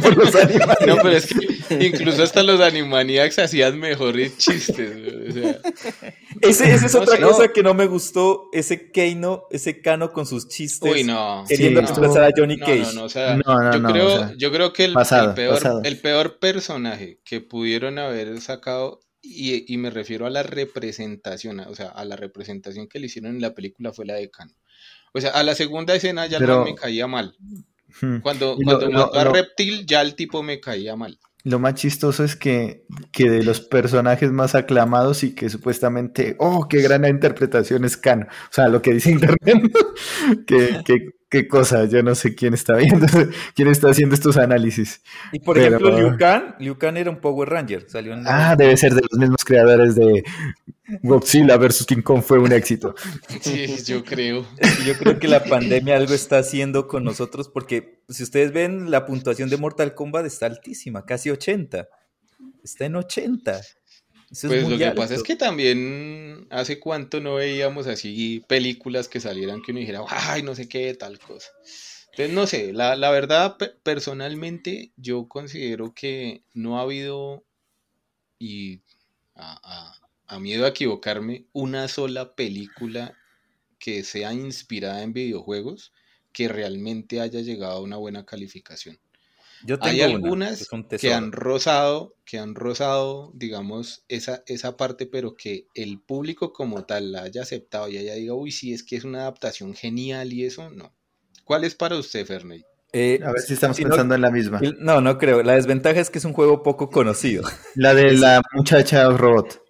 Por 0.02 0.18
los 0.18 0.36
Animaniacs. 0.36 0.88
No, 0.88 0.96
pero 1.02 1.12
es 1.18 1.28
que 1.34 1.84
incluso 1.86 2.24
hasta 2.24 2.44
los 2.44 2.60
Animaniacs 2.60 3.40
hacían 3.40 3.80
mejores 3.80 4.38
chistes. 4.38 4.92
O 5.30 5.32
sea, 5.34 5.58
Ese, 6.42 6.74
esa 6.74 6.86
es 6.86 6.94
No 6.96 7.02
otra 7.02 7.20
cosa 7.20 7.48
que 7.54 7.62
no 7.64 7.74
me 7.74 7.86
gustó, 7.88 8.50
ese 8.54 8.92
Keino, 8.92 9.44
ese 9.52 9.82
Cano 9.82 10.12
con 10.12 10.26
sus 10.26 10.48
chistes, 10.48 10.92
uy, 10.92 11.04
no. 11.04 11.44
queriendo 11.48 11.82
Sí, 11.82 11.86
expresar 11.88 12.24
a 12.24 12.30
Johnny 12.36 12.58
Cage. 12.58 12.80
no, 12.82 12.94
no, 12.94 13.04
o 13.06 13.10
sea, 13.10 13.36
No, 13.36 13.60
no, 13.62 13.72
yo, 13.74 13.80
no, 13.80 13.92
creo, 13.92 14.06
o 14.14 14.18
sea, 14.18 14.34
yo 14.38 14.52
creo 14.52 14.74
que 14.74 14.86
el, 14.86 14.94
pasado, 14.94 15.30
el 15.30 15.36
peor, 15.36 15.54
pasado. 15.56 15.82
el 15.84 16.00
peor 16.00 16.40
personaje 16.40 17.20
que 17.24 17.42
pudieron 17.42 18.00
haber 18.00 18.40
sacado, 18.42 19.02
y, 19.22 19.72
y 19.72 19.78
me 19.78 19.90
refiero 19.92 20.26
a 20.26 20.30
la 20.32 20.42
representación, 20.44 21.60
o 21.60 21.76
sea, 21.76 21.90
a 21.90 22.06
la 22.06 22.16
representación 22.16 22.88
que 22.88 23.00
le 23.00 23.06
hicieron 23.08 23.36
en 23.36 23.42
la 23.42 23.54
película 23.54 23.92
fue 23.94 24.06
la 24.06 24.16
de 24.16 24.30
Kano. 24.32 24.54
O 25.14 25.22
sea, 25.22 25.32
a 25.32 25.44
la 25.44 25.54
segunda 25.56 25.94
escena 25.96 26.26
ya 26.28 26.40
Pero- 26.40 26.60
no 26.60 26.66
me 26.66 26.76
caía 26.76 27.06
mal. 27.08 27.36
Hmm. 28.00 28.20
Cuando, 28.22 28.56
cuando 28.64 28.86
lo- 28.88 28.92
mató 28.92 29.14
a 29.20 29.26
lo- 29.26 29.34
Reptil, 29.34 29.86
ya 29.86 30.02
el 30.02 30.16
tipo 30.16 30.42
me 30.44 30.60
caía 30.62 30.96
mal. 30.96 31.20
Lo 31.44 31.60
más 31.60 31.76
chistoso 31.76 32.24
es 32.24 32.36
que, 32.36 32.86
que 33.12 33.30
de 33.30 33.44
los 33.44 33.62
personajes 33.62 34.32
más 34.32 34.56
aclamados 34.56 35.24
y 35.24 35.34
que 35.34 35.50
supuestamente, 35.50 36.36
oh, 36.40 36.68
qué 36.68 36.82
gran 36.82 37.06
interpretación 37.06 37.84
es 37.86 37.98
Kano. 37.98 38.28
O 38.30 38.54
sea, 38.54 38.68
lo 38.68 38.82
que 38.82 38.94
dice 38.94 39.12
Internet, 39.12 39.72
qué, 40.46 40.82
qué, 40.86 41.10
qué 41.32 41.48
cosa, 41.48 41.86
yo 41.86 42.04
no 42.04 42.14
sé 42.14 42.36
quién 42.36 42.54
está 42.54 42.76
viendo, 42.76 43.08
quién 43.56 43.70
está 43.70 43.90
haciendo 43.90 44.14
estos 44.14 44.38
análisis. 44.38 45.02
Y 45.32 45.40
por 45.40 45.56
Pero- 45.56 45.78
ejemplo, 45.78 45.98
Liu 45.98 46.18
Kang, 46.18 46.56
Liu 46.60 46.78
Kang 46.78 46.98
era 46.98 47.10
un 47.10 47.20
Power 47.20 47.50
Ranger, 47.50 47.90
salió 47.90 48.14
en 48.14 48.28
Ah, 48.28 48.56
debe 48.56 48.76
ser 48.78 48.94
de 48.94 49.02
los 49.10 49.18
mismos 49.18 49.44
creadores 49.44 49.96
de 49.96 50.24
Godzilla 51.02 51.56
vs. 51.58 51.86
King 51.86 52.02
Kong, 52.02 52.22
fue 52.22 52.38
un 52.38 52.52
éxito. 52.52 52.94
Sí, 53.42 53.66
yo 53.86 54.04
creo. 54.04 54.46
Yo 54.86 54.94
creo 55.00 55.18
que 55.20 55.28
la 55.28 55.44
pandemia 55.44 55.96
algo 55.96 56.14
está 56.14 56.38
haciendo 56.38 56.88
con 56.88 57.04
nosotros 57.04 57.48
porque 57.50 58.04
si 58.10 58.24
ustedes 58.24 58.52
ven 58.52 58.92
la 58.92 59.06
puntuación 59.06 59.50
de 59.50 59.58
Mortal 59.58 59.96
Kombat 59.96 60.26
está 60.26 60.46
altísima, 60.48 61.06
casi 61.06 61.30
80. 61.30 61.88
Está 62.64 62.86
en 62.86 62.96
80. 62.98 63.62
Eso 64.32 64.48
Pues 64.48 64.68
lo 64.68 64.78
que 64.78 64.86
alto. 64.86 64.98
pasa 65.02 65.16
es 65.16 65.24
que 65.24 65.36
también 65.36 66.48
hace 66.50 66.80
cuánto 66.80 67.20
no 67.20 67.36
veíamos 67.36 67.88
así 67.88 68.44
películas 68.48 69.08
que 69.10 69.20
salieran 69.20 69.62
que 69.62 69.72
uno 69.72 69.82
dijera, 69.82 70.02
ay, 70.08 70.42
no 70.44 70.56
sé 70.56 70.68
qué, 70.70 70.94
tal 70.94 71.20
cosa. 71.20 71.50
Entonces, 72.12 72.34
no 72.34 72.48
sé, 72.48 72.74
la, 72.74 72.96
la 72.96 73.10
verdad, 73.12 73.58
pe- 73.58 73.74
personalmente, 73.84 74.92
yo 74.98 75.28
considero 75.28 75.94
que 75.94 76.44
no 76.54 76.78
ha 76.80 76.84
habido, 76.84 77.44
y 78.40 78.82
a, 79.36 79.60
a- 79.64 79.98
a 80.28 80.40
miedo 80.40 80.66
a 80.66 80.70
equivocarme, 80.70 81.46
una 81.54 81.88
sola 81.90 82.36
película 82.36 83.18
que 83.80 84.04
sea 84.04 84.34
inspirada 84.34 85.04
en 85.04 85.14
videojuegos 85.14 85.94
que 86.34 86.48
realmente 86.48 87.20
haya 87.22 87.42
llegado 87.42 87.74
a 87.78 87.82
una 87.82 87.98
buena 87.98 88.26
calificación. 88.26 89.00
Yo 89.66 89.78
Hay 89.82 90.00
tengo 90.00 90.16
una, 90.16 90.16
algunas 90.16 90.68
que 91.00 91.14
han 91.14 91.32
rozado, 91.32 92.16
que 92.26 92.40
han 92.40 92.56
rozado, 92.56 93.32
digamos, 93.34 94.04
esa, 94.08 94.44
esa 94.48 94.78
parte, 94.78 95.06
pero 95.06 95.36
que 95.36 95.68
el 95.74 96.00
público 96.00 96.54
como 96.54 96.86
tal 96.86 97.12
la 97.12 97.24
haya 97.24 97.42
aceptado 97.42 97.88
y 97.90 97.98
haya 97.98 98.16
diga, 98.16 98.34
uy, 98.34 98.52
sí, 98.52 98.74
es 98.74 98.84
que 98.84 98.96
es 98.96 99.04
una 99.04 99.22
adaptación 99.22 99.74
genial 99.74 100.34
y 100.34 100.46
eso, 100.46 100.70
no. 100.70 100.94
¿Cuál 101.44 101.64
es 101.64 101.76
para 101.76 101.98
usted, 101.98 102.26
Ferney? 102.26 102.64
Eh, 102.94 103.20
a 103.24 103.32
ver 103.32 103.42
si 103.42 103.54
estamos 103.54 103.80
pensando 103.80 104.16
en 104.16 104.22
la 104.22 104.32
misma. 104.32 104.60
No, 104.80 105.00
no 105.00 105.18
creo. 105.18 105.44
La 105.44 105.54
desventaja 105.54 106.00
es 106.00 106.10
que 106.10 106.18
es 106.18 106.26
un 106.26 106.34
juego 106.34 106.62
poco 106.62 106.90
conocido. 106.90 107.44
La 107.76 107.94
de 107.94 108.14
la 108.18 108.42
muchacha 108.54 109.10
robot. 109.10 109.62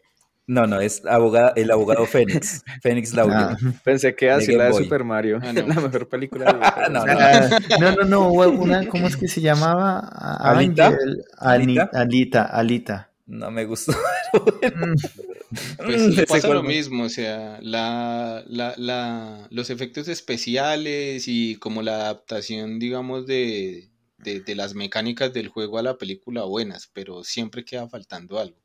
No, 0.48 0.66
no, 0.66 0.82
es 0.82 1.06
abogado, 1.06 1.54
el 1.56 1.72
abogado 1.72 2.06
Fénix. 2.06 2.64
Fénix 2.82 3.14
Laudio. 3.14 3.36
Ah, 3.36 3.58
pensé 3.84 4.16
que 4.16 4.32
así 4.32 4.54
la 4.54 4.66
de 4.66 4.74
Super 4.74 5.04
Mario. 5.04 5.40
Ah, 5.42 5.54
la 5.54 5.76
mejor 5.76 6.10
película 6.10 6.46
de 6.46 6.90
no, 6.92 7.06
no, 7.80 7.96
no, 7.96 8.04
no, 8.06 8.30
una, 8.30 8.86
¿cómo 8.88 9.08
es 9.08 9.16
que 9.16 9.28
se 9.28 9.42
llamaba? 9.42 10.00
¿Alita? 10.00 10.98
¿Alita? 11.38 11.90
Alita, 11.94 12.44
Alita. 12.44 13.12
No 13.28 13.50
me 13.50 13.66
gustó. 13.66 13.94
Mm. 14.34 14.96
pues 15.78 16.26
pasa 16.28 16.48
lo 16.50 16.64
mismo, 16.64 17.04
o 17.04 17.10
sea, 17.10 17.60
la, 17.62 18.44
la, 18.48 18.74
la, 18.78 19.48
los 19.50 19.70
efectos 19.70 20.08
especiales 20.08 21.28
y 21.28 21.56
como 21.56 21.82
la 21.82 21.96
adaptación, 21.96 22.80
digamos, 22.80 23.26
de, 23.28 23.90
de, 24.18 24.42
de 24.42 24.56
las 24.56 24.76
mecánicas 24.76 25.34
del 25.34 25.48
juego 25.48 25.78
a 25.78 25.84
la 25.84 25.98
película 25.98 26.44
buenas, 26.44 26.90
pero 26.94 27.24
siempre 27.24 27.64
queda 27.64 27.88
faltando 27.88 28.40
algo. 28.40 28.61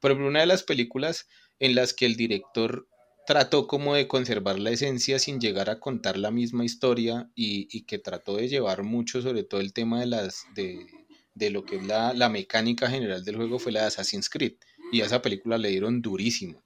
Por 0.00 0.10
ejemplo, 0.10 0.28
una 0.28 0.40
de 0.40 0.46
las 0.46 0.62
películas 0.62 1.26
en 1.58 1.74
las 1.74 1.92
que 1.92 2.06
el 2.06 2.16
director 2.16 2.88
trató 3.26 3.66
como 3.66 3.94
de 3.94 4.08
conservar 4.08 4.58
la 4.58 4.70
esencia 4.70 5.18
sin 5.18 5.40
llegar 5.40 5.68
a 5.68 5.80
contar 5.80 6.16
la 6.16 6.30
misma 6.30 6.64
historia 6.64 7.30
y, 7.34 7.82
que 7.82 7.98
trató 7.98 8.36
de 8.36 8.48
llevar 8.48 8.84
mucho 8.84 9.20
sobre 9.20 9.42
todo 9.42 9.60
el 9.60 9.72
tema 9.72 10.00
de 10.00 10.06
las 10.06 10.44
de, 10.54 10.86
de 11.34 11.50
lo 11.50 11.64
que 11.64 11.76
es 11.76 11.86
la, 11.86 12.14
la, 12.14 12.28
mecánica 12.28 12.88
general 12.88 13.24
del 13.24 13.36
juego 13.36 13.58
fue 13.58 13.72
la 13.72 13.82
de 13.82 13.86
Assassin's 13.88 14.30
Creed. 14.30 14.54
Y 14.92 15.02
a 15.02 15.06
esa 15.06 15.20
película 15.20 15.58
le 15.58 15.68
dieron 15.68 16.00
durísimo 16.00 16.62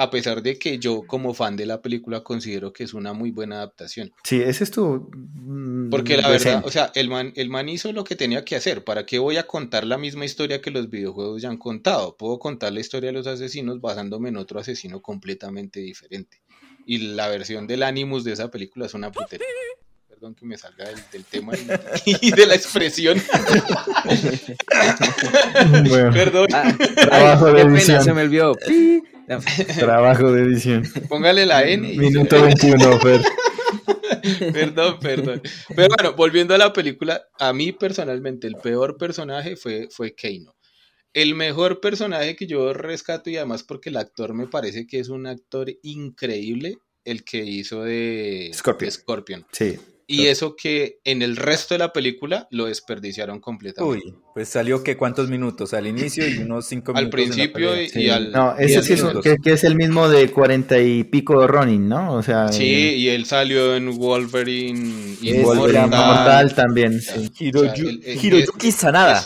a 0.00 0.08
pesar 0.08 0.40
de 0.42 0.58
que 0.58 0.78
yo 0.78 1.02
como 1.02 1.34
fan 1.34 1.56
de 1.56 1.66
la 1.66 1.82
película 1.82 2.24
considero 2.24 2.72
que 2.72 2.84
es 2.84 2.94
una 2.94 3.12
muy 3.12 3.32
buena 3.32 3.56
adaptación. 3.56 4.10
Sí, 4.24 4.40
ese 4.40 4.64
es 4.64 4.70
tu... 4.70 5.10
Mm, 5.12 5.90
Porque 5.90 6.16
la 6.16 6.26
verdad, 6.26 6.62
o 6.64 6.70
sea, 6.70 6.90
el 6.94 7.10
man, 7.10 7.34
el 7.36 7.50
man 7.50 7.68
hizo 7.68 7.92
lo 7.92 8.02
que 8.02 8.16
tenía 8.16 8.42
que 8.42 8.56
hacer. 8.56 8.82
¿Para 8.82 9.04
qué 9.04 9.18
voy 9.18 9.36
a 9.36 9.46
contar 9.46 9.84
la 9.84 9.98
misma 9.98 10.24
historia 10.24 10.62
que 10.62 10.70
los 10.70 10.88
videojuegos 10.88 11.42
ya 11.42 11.50
han 11.50 11.58
contado? 11.58 12.16
Puedo 12.16 12.38
contar 12.38 12.72
la 12.72 12.80
historia 12.80 13.08
de 13.08 13.12
los 13.12 13.26
asesinos 13.26 13.82
basándome 13.82 14.30
en 14.30 14.38
otro 14.38 14.58
asesino 14.58 15.02
completamente 15.02 15.80
diferente. 15.80 16.40
Y 16.86 17.12
la 17.14 17.28
versión 17.28 17.66
del 17.66 17.82
Animus 17.82 18.24
de 18.24 18.32
esa 18.32 18.50
película 18.50 18.86
es 18.86 18.94
una 18.94 19.12
putería. 19.12 19.46
Perdón 20.08 20.34
que 20.34 20.46
me 20.46 20.56
salga 20.56 20.86
del, 21.12 21.24
tema 21.24 21.52
y, 22.06 22.30
de 22.30 22.46
la 22.46 22.54
expresión. 22.54 23.22
Perdón. 26.14 26.48
Ah, 26.54 26.74
trabajo 26.96 27.52
de 27.52 27.62
edición. 27.62 28.02
se 28.02 28.14
me 28.14 28.22
olvidó. 28.22 28.56
Trabajo 29.78 30.32
de 30.32 30.42
edición. 30.42 30.84
Póngale 31.08 31.46
la 31.46 31.62
N. 31.62 31.96
Minuto 31.96 32.42
21, 32.42 33.00
Fer. 33.00 33.20
perdón, 34.52 34.98
perdón. 35.00 35.42
Pero 35.74 35.88
bueno, 35.96 36.14
volviendo 36.14 36.54
a 36.54 36.58
la 36.58 36.72
película, 36.72 37.22
a 37.38 37.52
mí 37.52 37.72
personalmente 37.72 38.46
el 38.46 38.56
peor 38.56 38.96
personaje 38.96 39.56
fue, 39.56 39.88
fue 39.90 40.14
Keino. 40.14 40.54
El 41.12 41.34
mejor 41.34 41.80
personaje 41.80 42.36
que 42.36 42.46
yo 42.46 42.72
rescato 42.72 43.30
y 43.30 43.36
además 43.36 43.64
porque 43.64 43.90
el 43.90 43.96
actor 43.96 44.32
me 44.34 44.46
parece 44.46 44.86
que 44.86 45.00
es 45.00 45.08
un 45.08 45.26
actor 45.26 45.68
increíble, 45.82 46.78
el 47.04 47.24
que 47.24 47.38
hizo 47.38 47.82
de 47.82 48.50
Scorpion. 48.54 48.86
De 48.86 48.92
Scorpion. 48.92 49.46
Sí. 49.52 49.78
Y 50.12 50.26
eso 50.26 50.56
que 50.56 50.98
en 51.04 51.22
el 51.22 51.36
resto 51.36 51.74
de 51.74 51.78
la 51.78 51.92
película 51.92 52.48
lo 52.50 52.66
desperdiciaron 52.66 53.38
completamente. 53.38 54.08
Uy, 54.08 54.14
pues 54.34 54.48
salió 54.48 54.82
que 54.82 54.96
cuántos 54.96 55.30
minutos, 55.30 55.72
al 55.72 55.86
inicio 55.86 56.28
y 56.28 56.38
unos 56.38 56.66
cinco 56.66 56.92
minutos. 56.92 57.04
Al 57.04 57.10
principio 57.10 57.70
y, 57.80 58.08
al. 58.08 58.32
No, 58.32 58.56
ese 58.56 58.82
sí 58.82 58.94
es 58.94 59.02
que, 59.22 59.52
es 59.52 59.62
el 59.62 59.76
mismo 59.76 60.08
de 60.08 60.28
cuarenta 60.32 60.80
y 60.80 61.04
pico 61.04 61.40
de 61.40 61.46
Ronin, 61.46 61.88
¿no? 61.88 62.14
O 62.14 62.24
sea. 62.24 62.48
Sí, 62.48 62.64
y 62.64 63.08
él 63.08 63.24
salió 63.24 63.76
en 63.76 63.96
Wolverine 63.96 65.16
y 65.22 65.30
en 65.30 65.42
Mortal, 65.42 66.54
también. 66.56 67.00
Sí. 67.00 67.30
Hiroyuki 67.38 68.72
Sanada. 68.72 69.24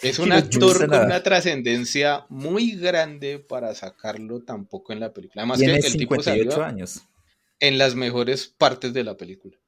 Es 0.00 0.18
un, 0.18 0.32
actor 0.32 0.88
con 0.88 1.04
una 1.04 1.22
trascendencia 1.22 2.24
muy 2.30 2.72
grande 2.72 3.38
para 3.38 3.74
sacarlo 3.74 4.40
tampoco 4.40 4.94
en 4.94 5.00
la 5.00 5.12
película. 5.12 5.42
Además 5.42 5.58
que 5.58 5.86
el 5.88 5.96
tipo 5.98 6.22
salió 6.22 6.64
años. 6.64 7.02
en 7.60 7.76
las 7.76 7.94
mejores 7.94 8.46
partes 8.46 8.94
de 8.94 9.04
la 9.04 9.18
película. 9.18 9.58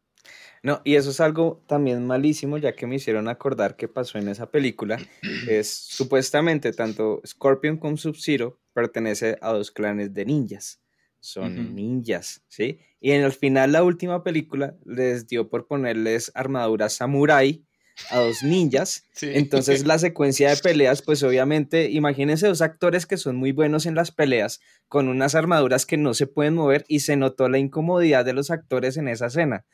No, 0.67 0.81
y 0.83 0.97
eso 0.97 1.11
es 1.11 1.21
algo 1.21 1.63
también 1.69 2.05
malísimo, 2.05 2.59
ya 2.59 2.75
que 2.75 2.89
me 2.89 2.97
hicieron 2.97 3.29
acordar 3.29 3.77
qué 3.77 3.87
pasó 3.87 4.19
en 4.19 4.27
esa 4.27 4.51
película. 4.51 4.99
Es 5.49 5.73
supuestamente 5.73 6.73
tanto 6.73 7.23
Scorpion 7.25 7.77
como 7.77 7.97
Sub-Zero 7.97 8.59
pertenece 8.73 9.39
a 9.43 9.53
dos 9.53 9.71
clanes 9.71 10.13
de 10.13 10.25
ninjas. 10.25 10.81
Son 11.21 11.73
ninjas, 11.77 12.43
¿sí? 12.49 12.81
Y 13.01 13.13
en 13.13 13.23
el 13.23 13.31
final, 13.31 13.71
la 13.71 13.85
última 13.85 14.25
película 14.25 14.77
les 14.85 15.29
dio 15.29 15.49
por 15.49 15.69
ponerles 15.69 16.33
armaduras 16.35 16.95
samurai 16.95 17.65
a 18.11 18.19
dos 18.19 18.43
ninjas. 18.43 19.05
Entonces, 19.23 19.87
la 19.87 20.01
secuencia 20.01 20.51
de 20.51 20.57
peleas, 20.57 21.01
pues 21.01 21.23
obviamente, 21.23 21.91
imagínense 21.93 22.49
dos 22.49 22.61
actores 22.61 23.07
que 23.07 23.19
son 23.19 23.37
muy 23.37 23.53
buenos 23.53 23.87
en 23.87 23.95
las 23.95 24.11
peleas, 24.11 24.59
con 24.89 25.07
unas 25.07 25.37
armaduras 25.37 25.87
que 25.87 25.97
no 25.97 26.13
se 26.13 26.27
pueden 26.27 26.57
mover, 26.57 26.85
y 26.89 27.01
se 27.01 27.15
notó 27.15 27.49
la 27.49 27.59
incomodidad 27.59 28.25
de 28.25 28.33
los 28.33 28.51
actores 28.51 28.97
en 28.97 29.07
esa 29.07 29.27
escena 29.27 29.65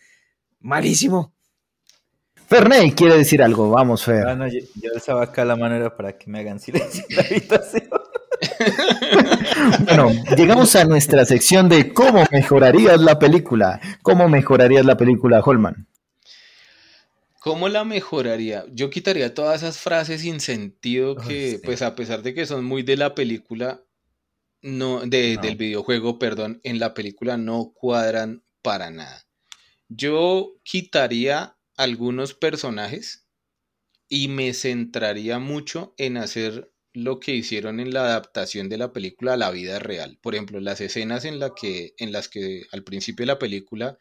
malísimo. 0.62 1.32
Ferney 2.46 2.92
quiere 2.92 3.16
decir 3.16 3.42
algo, 3.42 3.70
vamos, 3.70 4.04
Fer. 4.04 4.26
Ah, 4.26 4.48
yo, 4.48 4.60
yo 4.74 5.18
acá 5.18 5.44
la 5.44 5.56
manera 5.56 5.96
para 5.96 6.18
que 6.18 6.30
me 6.30 6.40
hagan 6.40 6.60
silencio 6.60 7.04
en 7.08 7.16
la 7.16 7.22
habitación. 7.22 7.88
bueno, 9.86 10.10
llegamos 10.36 10.74
a 10.76 10.84
nuestra 10.84 11.24
sección 11.24 11.68
de 11.68 11.92
cómo 11.92 12.24
mejorarías 12.30 13.00
la 13.00 13.18
película. 13.18 13.80
¿Cómo 14.02 14.28
mejorarías 14.28 14.84
la 14.84 14.96
película, 14.96 15.40
Holman? 15.40 15.86
¿Cómo 17.40 17.68
la 17.68 17.84
mejoraría? 17.84 18.64
Yo 18.72 18.90
quitaría 18.90 19.34
todas 19.34 19.62
esas 19.62 19.78
frases 19.78 20.20
sin 20.20 20.40
sentido 20.40 21.16
que, 21.16 21.60
pues 21.64 21.82
a 21.82 21.94
pesar 21.96 22.22
de 22.22 22.34
que 22.34 22.46
son 22.46 22.64
muy 22.64 22.82
de 22.82 22.96
la 22.96 23.14
película, 23.14 23.82
no, 24.60 25.00
de, 25.00 25.38
del 25.42 25.56
videojuego, 25.56 26.18
perdón, 26.18 26.60
en 26.62 26.78
la 26.78 26.94
película 26.94 27.36
no 27.36 27.72
cuadran 27.74 28.44
para 28.62 28.90
nada. 28.90 29.24
Yo 29.96 30.54
quitaría 30.62 31.56
algunos 31.76 32.34
personajes 32.34 33.26
y 34.08 34.28
me 34.28 34.52
centraría 34.54 35.38
mucho 35.38 35.94
en 35.96 36.16
hacer 36.16 36.72
lo 36.92 37.20
que 37.20 37.34
hicieron 37.34 37.80
en 37.80 37.92
la 37.92 38.02
adaptación 38.02 38.68
de 38.68 38.78
la 38.78 38.92
película 38.92 39.34
a 39.34 39.36
la 39.36 39.50
vida 39.50 39.78
real. 39.78 40.18
Por 40.20 40.34
ejemplo, 40.34 40.60
las 40.60 40.80
escenas 40.80 41.24
en, 41.24 41.38
la 41.38 41.54
que, 41.54 41.94
en 41.98 42.12
las 42.12 42.28
que 42.28 42.64
al 42.72 42.84
principio 42.84 43.22
de 43.22 43.32
la 43.32 43.38
película 43.38 43.98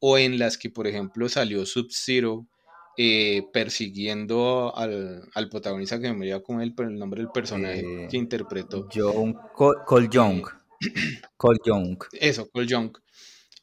o 0.00 0.18
en 0.18 0.38
las 0.38 0.58
que, 0.58 0.70
por 0.70 0.86
ejemplo, 0.86 1.28
salió 1.28 1.66
Sub-Zero 1.66 2.46
eh, 2.96 3.44
persiguiendo 3.52 4.72
al, 4.76 5.48
protagonista 5.50 6.00
que 6.00 6.08
me 6.08 6.16
moría 6.16 6.42
con 6.42 6.60
el 6.60 6.74
nombre 6.98 7.22
del 7.22 7.30
personaje 7.30 7.80
eh, 7.80 8.08
que 8.10 8.16
interpretó. 8.16 8.88
John 8.92 9.36
Cole 9.54 10.08
Young. 10.10 10.46
Cole 11.36 11.58
Young. 11.64 11.98
Eso, 12.12 12.48
Cole 12.50 12.66
Young. 12.66 12.96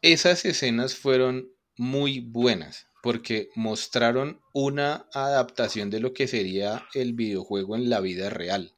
Esas 0.02 0.46
escenas 0.46 0.96
fueron 0.96 1.55
muy 1.78 2.20
buenas 2.20 2.88
porque 3.02 3.50
mostraron 3.54 4.42
una 4.52 5.08
adaptación 5.14 5.92
de 5.92 6.00
lo 6.00 6.14
que 6.14 6.28
sería 6.28 6.88
el 6.96 7.14
videojuego 7.14 7.76
en 7.76 7.90
la 7.90 8.00
vida 8.02 8.32
real. 8.32 8.74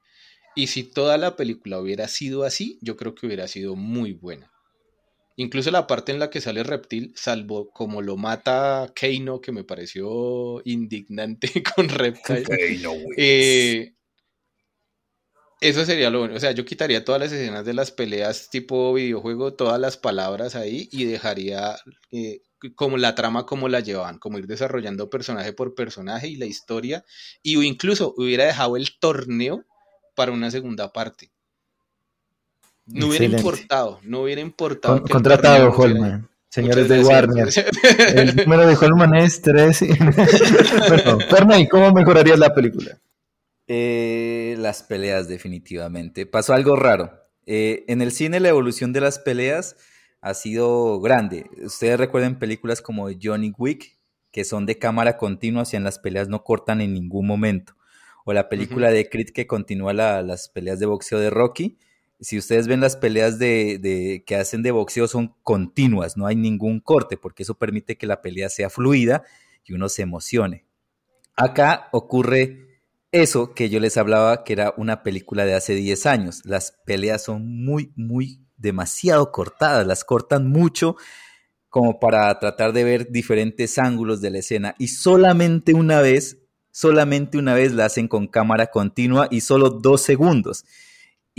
Y 0.54 0.68
si 0.68 0.84
toda 0.84 1.18
la 1.18 1.36
película 1.36 1.80
hubiera 1.80 2.08
sido 2.08 2.44
así, 2.44 2.78
yo 2.82 2.98
creo 2.98 3.16
que 3.16 3.28
hubiera 3.28 3.48
sido 3.48 3.76
muy 3.76 4.12
buena. 4.12 4.52
Incluso 5.38 5.70
la 5.70 5.86
parte 5.86 6.12
en 6.12 6.20
la 6.20 6.32
que 6.32 6.42
sale 6.42 6.64
Reptil, 6.64 7.14
salvo 7.16 7.70
como 7.70 8.02
lo 8.02 8.18
mata 8.18 8.92
Keino, 8.96 9.40
que 9.40 9.52
me 9.52 9.64
pareció 9.64 10.64
indignante 10.66 11.50
con 11.76 11.88
Reptil. 11.88 12.44
eh, 13.16 13.94
eso 15.62 15.86
sería 15.86 16.10
lo 16.10 16.20
bueno. 16.20 16.36
O 16.36 16.40
sea, 16.40 16.52
yo 16.52 16.66
quitaría 16.66 17.04
todas 17.04 17.22
las 17.22 17.32
escenas 17.32 17.66
de 17.66 17.74
las 17.74 17.92
peleas 17.92 18.50
tipo 18.50 18.94
videojuego, 18.94 19.54
todas 19.54 19.80
las 19.80 19.98
palabras 19.98 20.56
ahí 20.56 20.88
y 20.92 21.06
dejaría 21.06 21.78
eh, 22.12 22.42
como 22.76 22.98
la 22.98 23.16
trama 23.16 23.46
como 23.46 23.70
la 23.70 23.80
llevaban, 23.80 24.20
como 24.20 24.38
ir 24.38 24.48
desarrollando 24.48 25.10
personaje 25.10 25.54
por 25.54 25.76
personaje 25.76 26.28
y 26.28 26.36
la 26.36 26.46
historia, 26.46 27.06
y 27.44 27.62
incluso 27.64 28.14
hubiera 28.18 28.46
dejado 28.46 28.78
el 28.78 28.98
torneo 29.00 29.64
para 30.16 30.32
una 30.32 30.52
segunda 30.52 30.92
parte. 30.92 31.32
No 32.86 33.08
hubiera 33.08 33.26
importado, 33.26 34.00
no 34.04 34.22
hubiera 34.22 34.42
importado. 34.42 35.04
contratado 35.04 35.72
Holman. 35.72 36.28
Señores 36.50 36.88
de 36.88 37.04
Warner. 37.04 37.50
El 38.16 38.36
número 38.36 38.66
de 38.66 38.76
Holman 38.76 39.16
es 39.16 39.42
3. 39.42 39.84
bueno, 41.30 41.60
¿y 41.60 41.68
¿cómo 41.70 41.92
mejorarías 41.92 42.40
la 42.40 42.54
película? 42.54 42.98
Eh, 43.68 44.56
las 44.60 44.84
peleas, 44.84 45.28
definitivamente. 45.28 46.26
Pasó 46.26 46.54
algo 46.54 46.76
raro. 46.76 47.12
Eh, 47.46 47.86
en 47.88 48.02
el 48.02 48.12
cine, 48.12 48.40
la 48.40 48.50
evolución 48.50 48.94
de 48.94 49.02
las 49.02 49.20
peleas 49.20 49.76
ha 50.22 50.34
sido 50.34 51.00
grande. 51.00 51.50
Ustedes 51.64 51.98
recuerden 52.00 52.40
películas 52.40 52.82
como 52.82 53.10
Johnny 53.22 53.54
Wick, 53.58 53.98
que 54.32 54.44
son 54.44 54.66
de 54.66 54.78
cámara 54.78 55.18
continua, 55.18 55.64
y 55.72 55.76
en 55.76 55.84
las 55.84 56.00
peleas 56.00 56.28
no 56.28 56.44
cortan 56.44 56.82
en 56.82 56.94
ningún 56.94 57.28
momento. 57.28 57.74
O 58.26 58.34
la 58.34 58.50
película 58.50 58.92
de 58.92 59.10
Creed 59.10 59.30
que 59.30 59.48
continúa 59.48 59.94
las 59.94 60.50
peleas 60.50 60.80
de 60.80 60.86
boxeo 60.86 61.20
de 61.20 61.30
Rocky. 61.30 61.78
Si 62.20 62.38
ustedes 62.38 62.68
ven 62.68 62.82
las 62.82 62.98
peleas 62.98 63.40
de, 63.40 64.24
que 64.26 64.36
hacen 64.36 64.64
de 64.64 64.72
boxeo 64.72 65.08
son 65.08 65.36
continuas, 65.44 66.18
no 66.18 66.26
hay 66.26 66.36
ningún 66.36 66.80
corte, 66.82 67.16
porque 67.16 67.44
eso 67.44 67.54
permite 67.56 67.98
que 67.98 68.08
la 68.08 68.22
pelea 68.22 68.50
sea 68.50 68.70
fluida 68.70 69.24
y 69.64 69.74
uno 69.74 69.88
se 69.88 70.02
emocione. 70.02 70.66
Acá 71.36 71.88
ocurre 71.92 72.67
eso 73.12 73.54
que 73.54 73.70
yo 73.70 73.80
les 73.80 73.98
hablaba, 73.98 74.44
que 74.44 74.54
era 74.54 74.74
una 74.78 75.04
película 75.04 75.46
de 75.46 75.54
hace 75.54 75.76
10 75.76 76.06
años. 76.06 76.42
Las 76.46 76.78
peleas 76.86 77.24
son 77.24 77.48
muy, 77.64 77.92
muy 77.96 78.46
demasiado 78.58 79.32
cortadas, 79.32 79.86
las 79.88 80.04
cortan 80.04 80.50
mucho 80.50 80.96
como 81.70 82.00
para 82.00 82.38
tratar 82.40 82.74
de 82.74 82.84
ver 82.84 83.12
diferentes 83.12 83.78
ángulos 83.78 84.22
de 84.22 84.32
la 84.32 84.40
escena 84.40 84.76
y 84.80 84.88
solamente 84.88 85.74
una 85.74 86.02
vez, 86.02 86.40
solamente 86.72 87.38
una 87.38 87.54
vez 87.54 87.74
la 87.74 87.86
hacen 87.86 88.08
con 88.08 88.28
cámara 88.28 88.68
continua 88.68 89.28
y 89.30 89.42
solo 89.42 89.70
dos 89.70 90.02
segundos. 90.02 90.66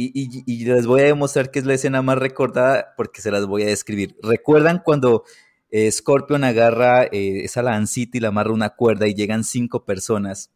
Y, 0.00 0.64
les 0.64 0.86
voy 0.86 1.00
a 1.00 1.06
demostrar 1.06 1.50
que 1.50 1.58
es 1.58 1.66
la 1.66 1.74
escena 1.74 2.02
más 2.02 2.18
recordada 2.18 2.94
porque 2.96 3.20
se 3.20 3.32
las 3.32 3.46
voy 3.46 3.64
a 3.64 3.66
describir. 3.66 4.16
¿Recuerdan 4.22 4.80
cuando 4.84 5.24
eh, 5.70 5.90
Scorpion 5.90 6.44
agarra 6.44 7.02
eh, 7.06 7.42
esa 7.42 7.62
lancita 7.62 8.16
y 8.16 8.20
la 8.20 8.28
amarra 8.28 8.52
una 8.52 8.70
cuerda 8.70 9.08
y 9.08 9.14
llegan 9.14 9.42
cinco 9.42 9.84
personas 9.84 10.52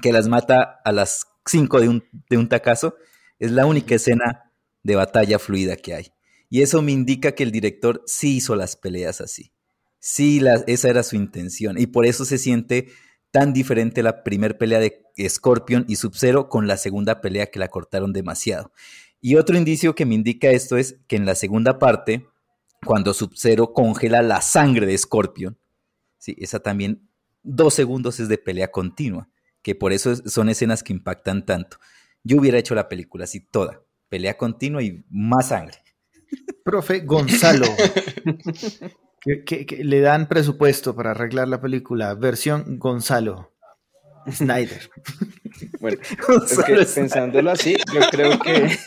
que 0.00 0.12
las 0.12 0.28
mata 0.28 0.80
a 0.84 0.92
las 0.92 1.26
cinco 1.44 1.80
de 1.80 1.88
un, 1.88 2.04
de 2.28 2.36
un 2.36 2.48
tacazo? 2.48 2.96
Es 3.38 3.50
la 3.50 3.66
única 3.66 3.94
escena 3.94 4.52
de 4.82 4.96
batalla 4.96 5.38
fluida 5.38 5.76
que 5.76 5.94
hay. 5.94 6.12
Y 6.48 6.62
eso 6.62 6.80
me 6.82 6.92
indica 6.92 7.32
que 7.32 7.42
el 7.42 7.50
director 7.50 8.02
sí 8.06 8.36
hizo 8.36 8.54
las 8.54 8.76
peleas 8.76 9.20
así. 9.20 9.52
Sí, 9.98 10.40
esa 10.66 10.88
era 10.88 11.02
su 11.02 11.16
intención. 11.16 11.78
Y 11.78 11.86
por 11.86 12.06
eso 12.06 12.24
se 12.24 12.38
siente 12.38 12.88
tan 13.30 13.52
diferente 13.52 14.02
la 14.02 14.22
primera 14.22 14.56
pelea 14.56 14.78
de 14.78 15.02
Scorpion 15.28 15.84
y 15.88 15.96
Sub-Zero 15.96 16.48
con 16.48 16.66
la 16.66 16.76
segunda 16.76 17.20
pelea 17.20 17.46
que 17.46 17.58
la 17.58 17.68
cortaron 17.68 18.12
demasiado. 18.12 18.72
Y 19.20 19.36
otro 19.36 19.56
indicio 19.56 19.94
que 19.94 20.06
me 20.06 20.14
indica 20.14 20.50
esto 20.50 20.76
es 20.76 21.00
que 21.08 21.16
en 21.16 21.26
la 21.26 21.34
segunda 21.34 21.78
parte, 21.78 22.28
cuando 22.84 23.12
Sub-Zero 23.12 23.72
congela 23.72 24.22
la 24.22 24.40
sangre 24.40 24.86
de 24.86 24.96
Scorpion, 24.96 25.58
sí, 26.18 26.36
esa 26.38 26.60
también 26.60 27.08
dos 27.42 27.74
segundos 27.74 28.20
es 28.20 28.28
de 28.28 28.38
pelea 28.38 28.70
continua, 28.70 29.28
que 29.66 29.74
por 29.74 29.92
eso 29.92 30.14
son 30.14 30.48
escenas 30.48 30.84
que 30.84 30.92
impactan 30.92 31.44
tanto. 31.44 31.78
Yo 32.22 32.38
hubiera 32.38 32.56
hecho 32.56 32.76
la 32.76 32.88
película 32.88 33.24
así 33.24 33.40
toda, 33.40 33.82
pelea 34.08 34.36
continua 34.36 34.80
y 34.80 35.04
más 35.10 35.48
sangre. 35.48 35.78
Profe 36.64 37.00
Gonzalo, 37.00 37.66
que, 39.44 39.66
le 39.82 40.00
dan 40.00 40.28
presupuesto 40.28 40.94
para 40.94 41.10
arreglar 41.10 41.48
la 41.48 41.60
película, 41.60 42.14
versión 42.14 42.78
Gonzalo. 42.78 43.50
Snyder. 44.30 44.88
Bueno, 45.80 45.98
pensándolo 46.94 47.50
así, 47.50 47.76
yo 47.92 48.00
creo 48.10 48.38
que, 48.38 48.78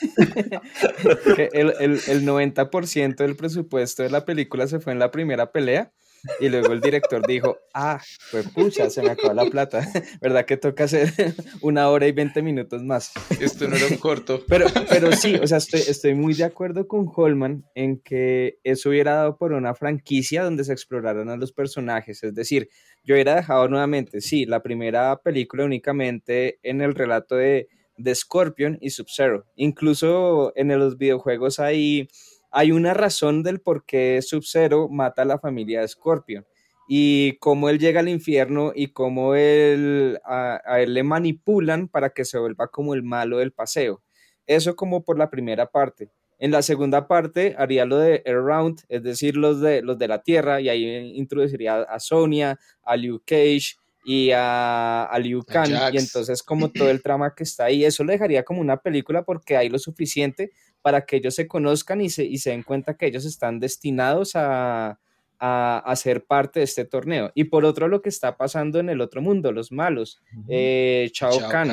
el, 1.51 1.73
el, 1.79 1.99
el 2.07 2.25
90% 2.25 3.15
del 3.15 3.35
presupuesto 3.35 4.03
de 4.03 4.11
la 4.11 4.23
película 4.23 4.65
se 4.67 4.79
fue 4.79 4.93
en 4.93 4.99
la 4.99 5.11
primera 5.11 5.51
pelea 5.51 5.91
y 6.39 6.49
luego 6.49 6.73
el 6.73 6.81
director 6.81 7.25
dijo, 7.25 7.57
ah, 7.73 8.01
pues 8.31 8.47
pucha, 8.49 8.89
se 8.89 9.01
me 9.01 9.11
acabó 9.11 9.33
la 9.33 9.45
plata. 9.45 9.87
¿Verdad 10.21 10.45
que 10.45 10.57
toca 10.57 10.85
hacer 10.85 11.13
una 11.61 11.89
hora 11.89 12.07
y 12.07 12.11
veinte 12.11 12.41
minutos 12.41 12.83
más? 12.83 13.11
Esto 13.39 13.67
no 13.67 13.75
era 13.75 13.87
un 13.87 13.97
corto. 13.97 14.43
Pero, 14.47 14.67
pero 14.89 15.11
sí, 15.13 15.35
o 15.35 15.47
sea, 15.47 15.57
estoy, 15.57 15.81
estoy 15.81 16.15
muy 16.15 16.33
de 16.33 16.43
acuerdo 16.43 16.87
con 16.87 17.09
Holman 17.13 17.65
en 17.75 17.99
que 17.99 18.59
eso 18.63 18.89
hubiera 18.89 19.15
dado 19.15 19.37
por 19.37 19.53
una 19.53 19.75
franquicia 19.75 20.43
donde 20.43 20.63
se 20.63 20.73
exploraran 20.73 21.29
a 21.29 21.37
los 21.37 21.51
personajes. 21.51 22.23
Es 22.23 22.33
decir, 22.33 22.69
yo 23.03 23.15
hubiera 23.15 23.35
dejado 23.35 23.67
nuevamente, 23.67 24.21
sí, 24.21 24.45
la 24.45 24.61
primera 24.61 25.19
película 25.23 25.65
únicamente 25.65 26.59
en 26.63 26.81
el 26.81 26.95
relato 26.95 27.35
de, 27.35 27.67
de 27.97 28.15
Scorpion 28.15 28.77
y 28.81 28.89
Sub-Zero. 28.91 29.45
Incluso 29.55 30.53
en 30.55 30.67
los 30.77 30.97
videojuegos 30.97 31.59
hay 31.59 32.07
hay 32.51 32.71
una 32.71 32.93
razón 32.93 33.43
del 33.43 33.59
por 33.59 33.85
qué 33.85 34.21
Sub-Zero 34.21 34.89
mata 34.89 35.21
a 35.21 35.25
la 35.25 35.39
familia 35.39 35.81
de 35.81 35.87
Scorpion 35.87 36.45
y 36.87 37.37
cómo 37.37 37.69
él 37.69 37.77
llega 37.77 37.99
al 37.99 38.09
infierno 38.09 38.71
y 38.73 38.87
cómo 38.87 39.35
él, 39.35 40.19
a, 40.25 40.59
él 40.79 40.95
le 40.95 41.03
manipulan 41.03 41.87
para 41.87 42.09
que 42.09 42.25
se 42.25 42.39
vuelva 42.39 42.67
como 42.67 42.95
el 42.95 43.03
malo 43.03 43.37
del 43.37 43.51
paseo. 43.51 44.01
Eso 44.47 44.75
como 44.75 45.03
por 45.03 45.19
la 45.19 45.29
primera 45.29 45.67
parte. 45.67 46.09
En 46.39 46.49
la 46.49 46.63
segunda 46.63 47.07
parte 47.07 47.53
haría 47.59 47.85
lo 47.85 47.97
de 47.97 48.23
Around, 48.25 48.85
es 48.89 49.03
decir, 49.03 49.37
los 49.37 49.61
de, 49.61 49.83
los 49.83 49.99
de 49.99 50.07
la 50.07 50.23
Tierra, 50.23 50.61
y 50.61 50.69
ahí 50.69 51.13
introduciría 51.15 51.83
a 51.83 51.99
Sonia, 51.99 52.57
a 52.81 52.95
Liu 52.95 53.21
Cage 53.23 53.75
y 54.03 54.31
a, 54.31 55.03
a 55.03 55.19
Liu 55.19 55.43
Kang, 55.43 55.69
y 55.93 55.97
entonces 55.97 56.41
como 56.41 56.71
todo 56.71 56.89
el 56.89 57.03
trama 57.03 57.35
que 57.35 57.43
está 57.43 57.65
ahí, 57.65 57.85
eso 57.85 58.03
lo 58.03 58.11
dejaría 58.11 58.43
como 58.43 58.61
una 58.61 58.77
película 58.77 59.23
porque 59.23 59.57
hay 59.57 59.69
lo 59.69 59.77
suficiente 59.77 60.51
para 60.81 61.05
que 61.05 61.17
ellos 61.17 61.35
se 61.35 61.47
conozcan 61.47 62.01
y 62.01 62.09
se, 62.09 62.23
y 62.23 62.37
se 62.37 62.51
den 62.51 62.63
cuenta 62.63 62.95
que 62.95 63.07
ellos 63.07 63.25
están 63.25 63.59
destinados 63.59 64.35
a, 64.35 64.99
a, 65.39 65.95
ser 65.95 66.25
parte 66.25 66.59
de 66.59 66.65
este 66.65 66.85
torneo. 66.85 67.31
Y 67.33 67.45
por 67.45 67.65
otro, 67.65 67.87
lo 67.87 68.01
que 68.01 68.09
está 68.09 68.37
pasando 68.37 68.79
en 68.79 68.89
el 68.89 69.01
otro 69.01 69.21
mundo, 69.21 69.51
los 69.51 69.71
malos, 69.71 70.21
eh, 70.49 71.09
Chao, 71.13 71.39
Kahn. 71.49 71.71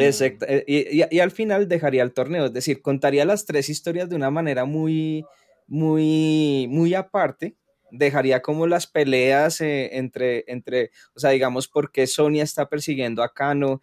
Exacto. 0.00 0.46
Eh, 0.48 0.64
y, 0.66 1.14
y, 1.14 1.20
al 1.20 1.30
final 1.30 1.68
dejaría 1.68 2.02
el 2.02 2.12
torneo, 2.12 2.46
es 2.46 2.52
decir, 2.52 2.80
contaría 2.80 3.24
las 3.24 3.44
tres 3.44 3.68
historias 3.68 4.08
de 4.08 4.16
una 4.16 4.30
manera 4.30 4.64
muy, 4.64 5.24
muy, 5.66 6.66
muy 6.70 6.94
aparte. 6.94 7.54
Dejaría 7.90 8.42
como 8.42 8.66
las 8.66 8.86
peleas 8.86 9.60
eh, 9.60 9.96
entre, 9.96 10.44
entre, 10.46 10.90
o 11.14 11.20
sea, 11.20 11.30
digamos, 11.30 11.68
por 11.68 11.92
qué 11.92 12.06
Sonia 12.06 12.44
está 12.44 12.68
persiguiendo 12.68 13.22
a 13.22 13.32
Kano, 13.32 13.80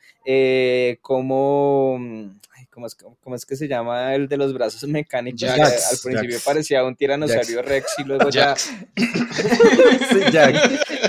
como 1.01 1.99
¿cómo 3.21 3.35
es, 3.35 3.45
que 3.45 3.55
se 3.55 3.67
llama 3.67 4.13
el 4.13 4.27
de 4.27 4.37
los 4.37 4.53
brazos 4.53 4.83
mecánicos? 4.89 5.43
al 5.43 5.97
principio 6.03 6.37
parecía 6.45 6.83
un 6.83 6.95
tiranosaurio 6.95 7.61
Rex 7.61 7.95
y 7.99 8.03
luego 8.03 8.29
ya... 8.29 8.55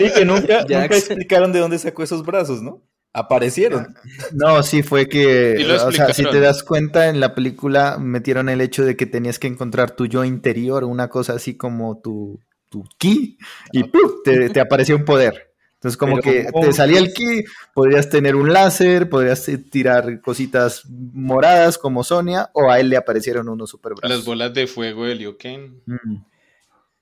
Y 0.00 0.10
que 0.14 0.24
nunca, 0.24 0.60
explicaron 0.84 1.52
de 1.52 1.58
dónde 1.60 1.78
sacó 1.78 2.02
esos 2.02 2.24
brazos, 2.24 2.62
¿no? 2.62 2.82
Aparecieron. 3.12 3.94
No, 4.32 4.62
sí 4.62 4.82
fue 4.82 5.08
que, 5.08 5.66
o 5.82 5.90
sea, 5.92 6.12
si 6.12 6.24
te 6.24 6.40
das 6.40 6.62
cuenta, 6.62 7.08
en 7.08 7.20
la 7.20 7.34
película 7.34 7.98
metieron 7.98 8.48
el 8.48 8.60
hecho 8.60 8.84
de 8.84 8.96
que 8.96 9.06
tenías 9.06 9.38
que 9.38 9.46
encontrar 9.46 9.92
tu 9.92 10.06
yo 10.06 10.24
interior, 10.24 10.84
una 10.84 11.08
cosa 11.08 11.32
así 11.32 11.56
como 11.56 12.00
tu, 12.00 12.38
tu 12.68 12.84
ki, 12.98 13.38
y 13.72 13.84
Te, 14.24 14.50
te 14.50 14.60
apareció 14.60 14.96
un 14.96 15.04
poder. 15.04 15.48
Entonces, 15.78 15.96
como 15.96 16.18
que 16.18 16.48
te 16.60 16.72
salía 16.72 16.98
el 16.98 17.12
ki, 17.12 17.44
podrías 17.72 18.10
tener 18.10 18.34
un 18.34 18.52
láser, 18.52 19.08
podrías 19.08 19.48
tirar 19.70 20.20
cositas 20.20 20.82
moradas 20.88 21.78
como 21.78 22.02
Sonia, 22.02 22.50
o 22.52 22.68
a 22.68 22.80
él 22.80 22.90
le 22.90 22.96
aparecieron 22.96 23.48
unos 23.48 23.70
super 23.70 23.92
brazos. 23.94 24.16
Las 24.16 24.24
bolas 24.24 24.52
de 24.54 24.66
fuego 24.66 25.04
de 25.04 25.14
Liu 25.14 25.36
Kang. 25.38 25.74
Mm. 25.86 26.16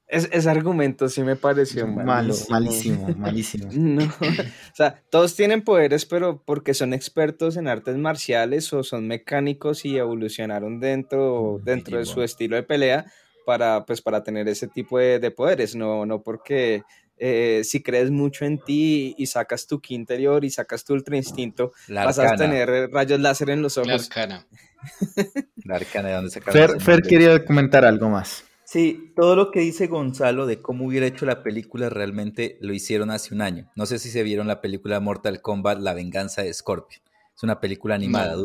ese 0.09 0.51
argumento 0.51 1.09
sí 1.09 1.23
me 1.23 1.37
pareció 1.37 1.87
malo, 1.87 2.35
malísimo, 2.51 3.09
malísimo. 3.17 3.71
No, 3.73 4.05
o 4.21 4.75
sea, 4.75 5.03
todos 5.09 5.35
tienen 5.35 5.63
poderes, 5.63 6.05
pero 6.05 6.43
porque 6.45 6.75
son 6.75 6.93
expertos 6.93 7.57
en 7.57 7.69
artes 7.69 7.97
marciales 7.97 8.71
o 8.75 8.83
son 8.83 9.09
mecánicos 9.09 9.87
y 9.87 9.97
evolucionaron 9.97 10.81
dentro, 10.81 11.63
dentro 11.65 11.97
de 11.97 12.05
su 12.05 12.23
estilo 12.23 12.57
de 12.57 12.63
pelea 12.63 13.07
para, 13.47 13.87
pues, 13.87 14.03
para 14.03 14.23
tener 14.23 14.49
ese 14.49 14.67
tipo 14.67 14.99
de, 14.99 15.19
de 15.19 15.31
poderes, 15.31 15.75
no, 15.75 16.05
no 16.05 16.23
porque 16.23 16.83
eh, 17.17 17.63
si 17.65 17.83
crees 17.83 18.11
mucho 18.11 18.45
en 18.45 18.59
ti 18.59 19.15
y 19.17 19.27
sacas 19.27 19.67
tu 19.67 19.81
ki 19.81 19.95
interior 19.95 20.45
y 20.45 20.51
sacas 20.51 20.85
tu 20.85 20.93
ultra 20.93 21.17
instinto, 21.17 21.73
vas 21.89 22.19
a 22.19 22.37
tener 22.37 22.91
rayos 22.93 23.21
láser 23.21 23.51
en 23.51 23.63
los 23.63 23.79
ojos. 23.79 23.89
La 23.89 23.95
arcana. 23.95 24.47
La 25.65 25.77
arcana 25.77 26.09
de 26.09 26.15
dónde 26.15 26.31
se 26.31 26.41
Fer, 26.41 26.81
Fer 26.81 27.03
quería 27.03 27.45
comentar 27.45 27.85
algo 27.85 28.11
más. 28.11 28.45
Sí, 28.65 29.13
todo 29.17 29.37
lo 29.37 29.51
que 29.51 29.61
dice 29.61 29.87
Gonzalo 29.87 30.45
de 30.45 30.61
cómo 30.61 30.87
hubiera 30.87 31.07
hecho 31.07 31.25
la 31.25 31.43
película 31.43 31.89
realmente 31.89 32.59
lo 32.61 32.75
hicieron 32.75 33.11
hace 33.11 33.33
un 33.33 33.41
año. 33.41 33.71
No 33.77 33.87
sé 33.87 33.99
si 33.99 34.11
se 34.11 34.25
vieron 34.25 34.49
la 34.49 34.61
película 34.61 34.99
Mortal 35.01 35.41
Kombat 35.41 35.79
La 35.79 35.95
venganza 35.95 36.43
de 36.43 36.53
Scorpion. 36.53 37.01
Es 37.37 37.43
una 37.43 37.61
película 37.61 37.95
animada, 37.95 38.37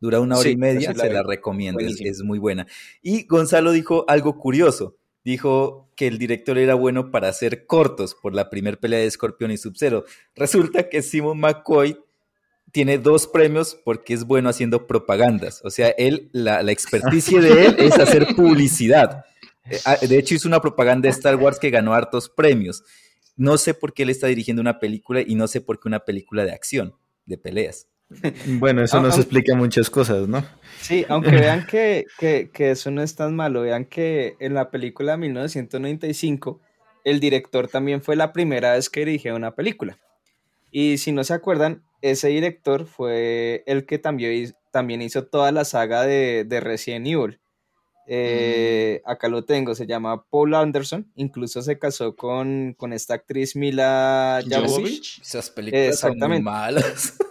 dura 0.00 0.20
una 0.20 0.38
hora 0.38 0.48
y 0.48 0.56
media, 0.56 0.94
se 0.94 1.12
la 1.12 1.22
recomiendo, 1.22 1.80
es, 1.80 2.22
muy 2.22 2.38
buena. 2.38 2.66
Y 3.02 3.24
Gonzalo 3.26 3.72
dijo 3.72 4.06
algo 4.08 4.38
curioso 4.38 4.96
dijo 5.24 5.90
que 5.94 6.06
el 6.06 6.16
director 6.16 6.56
era 6.56 6.74
bueno 6.74 7.10
para 7.10 7.28
hacer 7.28 7.66
cortos 7.66 8.14
por 8.14 8.34
la 8.34 8.48
primer 8.48 8.78
pelea 8.78 9.00
de 9.00 9.10
Scorpion 9.10 9.50
y 9.50 9.58
Sub-Zero. 9.58 10.04
Resulta 10.34 10.88
que 10.88 11.02
Simon 11.02 11.38
McCoy 11.38 11.98
tiene 12.72 12.98
dos 12.98 13.26
premios 13.26 13.78
porque 13.84 14.14
es 14.14 14.24
bueno 14.24 14.48
haciendo 14.48 14.86
propagandas. 14.86 15.60
O 15.64 15.70
sea, 15.70 15.88
él, 15.90 16.30
la, 16.32 16.62
la 16.62 16.72
experticia 16.72 17.40
de 17.40 17.66
él 17.66 17.76
es 17.78 17.98
hacer 17.98 18.34
publicidad. 18.36 19.24
Eh, 19.70 19.78
ah, 19.84 19.96
de 19.96 20.18
hecho, 20.18 20.34
hizo 20.34 20.48
una 20.48 20.60
propaganda 20.60 21.08
de 21.08 21.10
Star 21.10 21.36
Wars 21.36 21.58
que 21.58 21.70
ganó 21.70 21.92
hartos 21.92 22.28
premios. 22.28 22.82
No 23.36 23.58
sé 23.58 23.74
por 23.74 23.92
qué 23.92 24.04
él 24.04 24.10
está 24.10 24.28
dirigiendo 24.28 24.62
una 24.62 24.78
película 24.78 25.20
y 25.20 25.34
no 25.34 25.46
sé 25.46 25.60
por 25.60 25.78
qué 25.78 25.88
una 25.88 26.00
película 26.00 26.44
de 26.44 26.52
acción, 26.52 26.94
de 27.26 27.38
peleas. 27.38 27.86
Bueno, 28.46 28.82
eso 28.82 29.00
nos 29.00 29.16
explica 29.18 29.54
muchas 29.54 29.90
cosas, 29.90 30.28
¿no? 30.28 30.44
Sí, 30.80 31.04
aunque 31.08 31.30
vean 31.32 31.66
que, 31.66 32.06
eso 32.58 32.90
no 32.90 33.02
es 33.02 33.14
tan 33.14 33.36
malo, 33.36 33.62
vean 33.62 33.84
que 33.84 34.36
en 34.40 34.54
la 34.54 34.70
película 34.70 35.16
1995 35.16 36.60
el 37.04 37.20
director 37.20 37.68
también 37.68 38.02
fue 38.02 38.16
la 38.16 38.32
primera 38.32 38.72
vez 38.72 38.88
que 38.88 39.04
dirigió 39.04 39.34
una 39.36 39.54
película. 39.54 39.98
Y 40.70 40.98
si 40.98 41.12
no 41.12 41.24
se 41.24 41.34
acuerdan, 41.34 41.82
ese 42.02 42.28
director 42.28 42.86
fue 42.86 43.62
el 43.66 43.86
que 43.86 43.98
también, 43.98 44.54
también 44.70 45.02
hizo 45.02 45.24
toda 45.24 45.52
la 45.52 45.64
saga 45.64 46.02
de, 46.02 46.44
de 46.44 46.60
Resident 46.60 47.06
Evil. 47.06 47.40
Eh, 48.10 49.02
acá 49.04 49.28
lo 49.28 49.44
tengo, 49.44 49.74
se 49.74 49.86
llama 49.86 50.24
Paul 50.30 50.54
Anderson, 50.54 51.12
incluso 51.14 51.60
se 51.60 51.78
casó 51.78 52.16
con, 52.16 52.72
con 52.72 52.94
esta 52.94 53.12
actriz 53.12 53.54
Mila 53.54 54.40
Jovovich. 54.48 55.20
Esas 55.20 55.50
películas 55.50 55.98
son 55.98 56.18
muy 56.18 56.40
malas. 56.40 57.18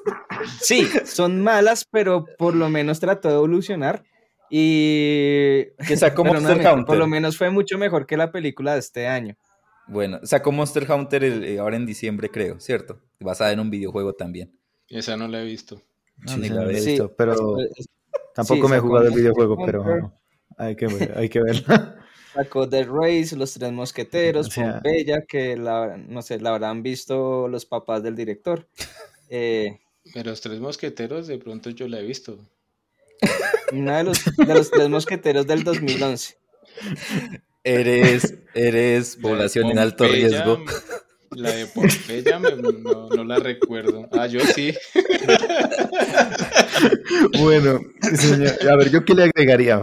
Sí, 0.62 0.88
son 1.06 1.42
malas, 1.42 1.86
pero 1.90 2.26
por 2.38 2.56
lo 2.56 2.70
menos 2.70 3.00
trató 3.00 3.30
de 3.30 3.36
evolucionar. 3.36 4.04
Y. 4.50 5.66
Que 5.88 5.98
sacó 5.98 6.24
Monster 6.24 6.58
Hunter. 6.58 6.86
Por 6.86 6.98
lo 6.98 7.08
menos 7.08 7.38
fue 7.38 7.50
mucho 7.50 7.78
mejor 7.78 8.06
que 8.06 8.18
la 8.18 8.32
película 8.32 8.74
de 8.74 8.80
este 8.80 9.08
año. 9.08 9.36
Bueno, 9.88 10.20
sacó 10.24 10.52
Monster 10.52 10.90
Hunter 10.90 11.24
eh, 11.24 11.60
ahora 11.60 11.78
en 11.78 11.86
diciembre, 11.86 12.30
creo, 12.30 12.60
¿cierto? 12.60 13.00
Basada 13.20 13.52
en 13.52 13.60
un 13.60 13.70
videojuego 13.70 14.14
también. 14.14 14.58
Esa 14.90 15.16
no 15.18 15.28
la 15.28 15.42
he 15.42 15.46
visto. 15.46 15.82
sí, 16.26 16.40
ni 16.40 16.50
la 16.50 16.64
he 16.64 16.74
visto, 16.74 17.14
pero 17.16 17.58
tampoco 18.34 18.68
me 18.68 18.78
he 18.78 18.80
jugado 18.80 19.08
el 19.08 19.14
videojuego, 19.14 19.58
pero 19.66 20.14
hay 20.58 20.76
que, 20.76 20.88
hay 21.16 21.30
que 21.30 21.42
verla. 21.42 21.96
Sacó 22.34 22.70
The 22.70 22.84
Race, 22.84 23.36
Los 23.36 23.54
Tres 23.54 23.72
Mosqueteros, 23.72 24.54
Pompeya, 24.54 25.24
que 25.28 25.58
la, 25.58 25.98
no 25.98 26.22
sé, 26.22 26.40
la 26.40 26.52
habrán 26.52 26.84
visto 26.84 27.48
los 27.48 27.66
papás 27.66 28.04
del 28.04 28.16
director. 28.16 28.68
Eh, 29.30 29.80
pero 30.14 30.32
Los 30.32 30.42
Tres 30.42 30.60
Mosqueteros, 30.60 31.28
de 31.28 31.38
pronto 31.38 31.70
yo 31.70 31.88
la 31.88 32.00
he 32.00 32.04
visto. 32.04 32.38
Una 33.72 33.98
de 33.98 34.04
los, 34.06 34.24
de 34.24 34.54
los 34.54 34.72
Tres 34.72 34.90
Mosqueteros 34.90 35.48
del 35.48 35.64
2011. 35.64 36.38
Eres, 37.64 38.36
eres 38.54 39.18
población 39.18 39.72
en 39.72 39.80
alto 39.80 40.08
riesgo. 40.08 40.64
La 41.32 41.52
de 41.52 41.68
Pompeya 41.68 42.40
no, 42.40 43.24
la 43.24 43.38
recuerdo. 43.40 44.08
Ah, 44.12 44.28
yo 44.28 44.40
sí. 44.40 44.74
bueno, 47.40 47.82
a 48.70 48.76
ver, 48.76 48.90
¿yo 48.90 49.04
qué 49.04 49.14
le 49.14 49.24
agregaría? 49.24 49.80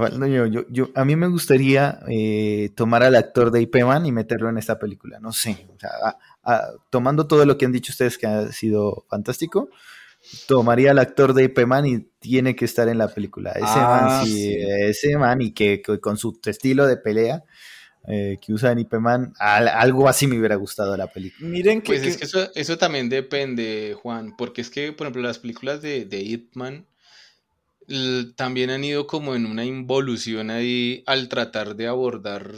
yo, 0.49 0.65
yo, 0.69 0.91
a 0.95 1.05
mí 1.05 1.17
me 1.17 1.29
gustaría 1.29 2.01
eh, 2.09 2.71
tomar 2.75 3.03
al 3.03 3.15
actor 3.15 3.51
de 3.51 3.61
IP 3.61 3.85
Man 3.85 4.07
y 4.07 4.13
meterlo 4.13 4.49
en 4.49 4.59
esta 4.59 4.79
película. 4.79 5.21
No 5.21 5.33
sé, 5.33 5.67
tomando 6.91 7.27
todo 7.27 7.45
lo 7.45 7.59
que 7.59 7.67
han 7.67 7.73
dicho 7.73 7.93
ustedes 7.93 8.17
que 8.17 8.27
ha 8.27 8.51
sido 8.51 9.05
fantástico, 9.09 9.69
tomaría 10.47 10.91
al 10.91 10.99
actor 10.99 11.35
de 11.35 11.45
IP 11.45 11.67
Man 11.67 11.87
y 11.87 12.01
tiene 12.19 12.57
que 12.57 12.65
estar 12.65 12.89
en 12.89 12.99
la 12.99 13.09
película. 13.09 13.53
Ese 13.53 13.63
man, 13.63 14.05
ah, 14.09 14.23
sí, 14.25 14.55
ese 14.57 15.17
man 15.17 15.43
y 15.43 15.53
que 15.53 15.83
con 16.01 16.17
su 16.17 16.39
estilo 16.45 16.87
de 16.87 16.97
pelea 16.97 17.45
eh, 18.07 18.37
que 18.41 18.53
usa 18.53 18.71
en 18.71 18.81
Ipeman, 18.81 19.33
algo 19.39 20.09
así 20.09 20.27
me 20.27 20.39
hubiera 20.39 20.57
gustado 20.57 20.95
la 20.95 21.07
película. 21.07 21.49
Miren 21.49 21.81
que, 21.81 21.87
pues 21.87 22.03
es 22.03 22.19
que 22.19 22.25
eso, 22.25 22.51
eso, 22.55 22.77
también 22.77 23.09
depende, 23.09 23.97
Juan, 23.99 24.37
porque 24.37 24.61
es 24.61 24.69
que, 24.69 24.93
por 24.93 25.07
ejemplo, 25.07 25.23
las 25.23 25.39
películas 25.39 25.81
de, 25.81 26.05
de 26.05 26.21
Ipman 26.21 26.87
también 28.37 28.71
han 28.71 28.85
ido 28.85 29.07
como 29.07 29.35
en 29.35 29.47
una 29.47 29.65
involución 29.65 30.51
ahí 30.51 31.03
al 31.07 31.29
tratar 31.29 31.77
de 31.77 31.87
abordar 31.87 32.53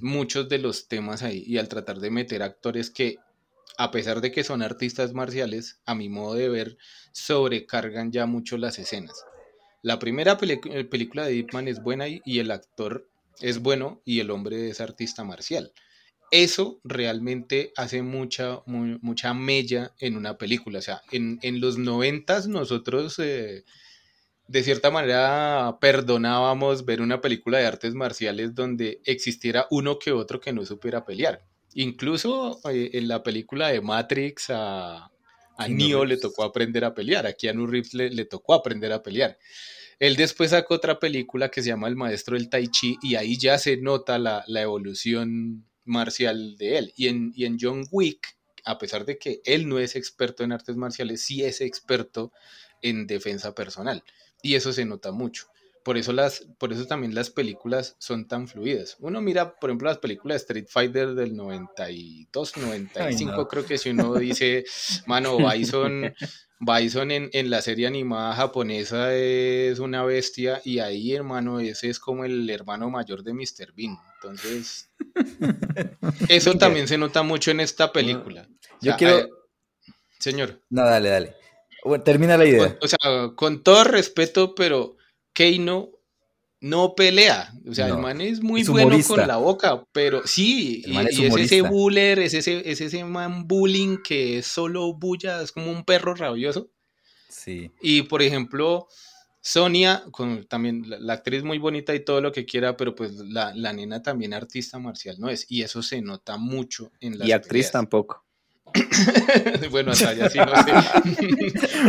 muchos 0.00 0.48
de 0.48 0.58
los 0.58 0.88
temas 0.88 1.22
ahí 1.22 1.42
y 1.46 1.58
al 1.58 1.68
tratar 1.68 1.98
de 1.98 2.10
meter 2.10 2.42
actores 2.42 2.90
que, 2.90 3.16
a 3.78 3.90
pesar 3.90 4.20
de 4.20 4.32
que 4.32 4.44
son 4.44 4.62
artistas 4.62 5.12
marciales, 5.12 5.80
a 5.84 5.94
mi 5.94 6.08
modo 6.08 6.34
de 6.34 6.48
ver, 6.48 6.78
sobrecargan 7.12 8.12
ya 8.12 8.26
mucho 8.26 8.56
las 8.58 8.78
escenas. 8.78 9.24
La 9.82 9.98
primera 9.98 10.38
película 10.38 11.26
de 11.26 11.34
Ipman 11.34 11.68
es 11.68 11.82
buena 11.82 12.06
y 12.08 12.38
el 12.38 12.50
actor 12.50 13.08
es 13.40 13.60
bueno 13.60 14.02
y 14.04 14.20
el 14.20 14.30
hombre 14.30 14.68
es 14.68 14.80
artista 14.80 15.24
marcial. 15.24 15.72
Eso 16.30 16.80
realmente 16.82 17.72
hace 17.76 18.02
mucha, 18.02 18.62
mucha 18.66 19.32
mella 19.32 19.92
en 20.00 20.16
una 20.16 20.38
película. 20.38 20.80
O 20.80 20.82
sea, 20.82 21.02
en, 21.12 21.38
los 21.60 21.78
noventas 21.78 22.48
nosotros 22.48 23.18
eh, 23.20 23.64
de 24.48 24.62
cierta 24.62 24.90
manera 24.90 25.78
perdonábamos 25.80 26.84
ver 26.84 27.00
una 27.00 27.20
película 27.20 27.58
de 27.58 27.66
artes 27.66 27.94
marciales 27.94 28.54
donde 28.54 29.00
existiera 29.04 29.66
uno 29.70 29.98
que 29.98 30.12
otro 30.12 30.40
que 30.40 30.52
no 30.52 30.64
supiera 30.64 31.04
pelear. 31.04 31.44
Incluso 31.76 32.60
eh, 32.70 32.90
en 32.94 33.08
la 33.08 33.22
película 33.22 33.68
de 33.68 33.80
Matrix 33.80 34.50
a, 34.50 35.10
a 35.56 35.68
Neo 35.68 36.04
le 36.04 36.16
tocó 36.16 36.42
aprender 36.42 36.84
a 36.84 36.94
pelear, 36.94 37.26
a 37.26 37.32
Keanu 37.32 37.66
Reeves 37.66 37.94
le 37.94 38.24
tocó 38.24 38.54
aprender 38.54 38.92
a 38.92 39.02
pelear. 39.02 39.38
Él 39.98 40.16
después 40.16 40.50
sacó 40.50 40.74
otra 40.74 40.98
película 40.98 41.50
que 41.50 41.62
se 41.62 41.68
llama 41.68 41.88
El 41.88 41.96
Maestro 41.96 42.36
del 42.36 42.50
Tai 42.50 42.68
Chi 42.68 42.98
y 43.02 43.14
ahí 43.14 43.38
ya 43.38 43.58
se 43.58 43.78
nota 43.78 44.18
la, 44.18 44.44
evolución 44.48 45.66
marcial 45.84 46.56
de 46.58 46.78
él. 46.78 46.92
Y 46.96 47.08
en, 47.08 47.32
y 47.34 47.46
en 47.46 47.56
John 47.58 47.86
Wick, 47.90 48.36
a 48.64 48.76
pesar 48.78 49.06
de 49.06 49.18
que 49.18 49.40
él 49.44 49.68
no 49.68 49.78
es 49.78 49.96
experto 49.96 50.44
en 50.44 50.52
artes 50.52 50.76
marciales, 50.76 51.22
sí 51.22 51.44
es 51.44 51.62
experto 51.62 52.32
en 52.82 53.06
defensa 53.06 53.54
personal. 53.54 54.02
Y 54.42 54.54
eso 54.54 54.72
se 54.72 54.84
nota 54.84 55.12
mucho. 55.12 55.46
Por 55.86 55.96
eso, 55.96 56.12
las, 56.12 56.44
por 56.58 56.72
eso 56.72 56.84
también 56.88 57.14
las 57.14 57.30
películas 57.30 57.94
son 58.00 58.26
tan 58.26 58.48
fluidas. 58.48 58.96
Uno 58.98 59.20
mira, 59.20 59.54
por 59.54 59.70
ejemplo, 59.70 59.88
las 59.88 59.98
películas 59.98 60.34
de 60.34 60.38
Street 60.38 60.66
Fighter 60.68 61.14
del 61.14 61.36
92, 61.36 62.56
95, 62.56 63.46
creo 63.46 63.64
que 63.64 63.78
si 63.78 63.90
uno 63.90 64.12
dice, 64.14 64.64
mano, 65.06 65.38
Bison 65.38 66.12
Bison 66.58 67.12
en, 67.12 67.30
en, 67.32 67.50
la 67.50 67.62
serie 67.62 67.86
animada 67.86 68.34
japonesa 68.34 69.14
es 69.14 69.78
una 69.78 70.02
bestia 70.02 70.60
y 70.64 70.80
ahí, 70.80 71.14
hermano, 71.14 71.60
ese 71.60 71.88
es 71.88 72.00
como 72.00 72.24
el 72.24 72.50
hermano 72.50 72.90
mayor 72.90 73.22
de 73.22 73.32
Mr. 73.32 73.72
Bean. 73.72 73.96
Entonces, 74.16 74.90
eso 76.28 76.54
también 76.54 76.88
se 76.88 76.98
nota 76.98 77.22
mucho 77.22 77.52
en 77.52 77.60
esta 77.60 77.92
película. 77.92 78.48
Yo 78.80 78.96
quiero... 78.96 79.18
Eh, 79.18 79.28
señor. 80.18 80.60
No, 80.68 80.84
dale, 80.84 81.10
dale. 81.10 81.36
termina 82.04 82.36
la 82.36 82.44
idea. 82.44 82.76
O, 82.82 82.88
sea, 82.88 82.98
con 83.36 83.62
todo 83.62 83.84
respeto, 83.84 84.56
pero 84.56 84.96
Keino 85.36 85.90
no 86.62 86.94
pelea. 86.94 87.52
O 87.68 87.74
sea, 87.74 87.88
el 87.88 87.98
man 87.98 88.22
es 88.22 88.40
muy 88.40 88.64
bueno 88.64 88.98
con 89.06 89.28
la 89.28 89.36
boca, 89.36 89.84
pero 89.92 90.26
sí, 90.26 90.82
y, 90.86 90.96
es, 90.96 91.36
ese 91.36 91.60
buller, 91.60 92.18
es 92.20 92.32
ese, 92.32 92.68
es 92.68 92.80
ese 92.80 93.04
man 93.04 93.46
bullying 93.46 93.98
que 94.02 94.38
es 94.38 94.46
solo 94.46 94.94
bulla, 94.94 95.42
es 95.42 95.52
como 95.52 95.70
un 95.70 95.84
perro 95.84 96.14
rabioso. 96.14 96.70
Sí. 97.28 97.70
Y 97.82 98.02
por 98.02 98.22
ejemplo, 98.22 98.88
Sonia, 99.42 100.04
con, 100.10 100.46
también 100.46 100.84
la, 100.86 101.12
actriz 101.12 101.44
muy 101.44 101.58
bonita 101.58 101.94
y 101.94 102.02
todo 102.02 102.22
lo 102.22 102.32
que 102.32 102.46
quiera, 102.46 102.74
pero 102.78 102.94
pues 102.94 103.12
la, 103.12 103.52
la, 103.54 103.74
nena 103.74 104.02
también 104.02 104.32
artista 104.32 104.78
marcial 104.78 105.16
no 105.18 105.28
es, 105.28 105.44
y 105.50 105.62
eso 105.62 105.82
se 105.82 106.00
nota 106.00 106.38
mucho 106.38 106.92
en 107.00 107.18
la 107.18 107.26
Y 107.26 107.32
actriz 107.32 107.70
tampoco. 107.70 108.25
bueno, 109.70 109.92
hasta 109.92 110.10
allá 110.10 110.30
sí 110.30 110.38
no 110.38 110.46
sé. 110.46 110.72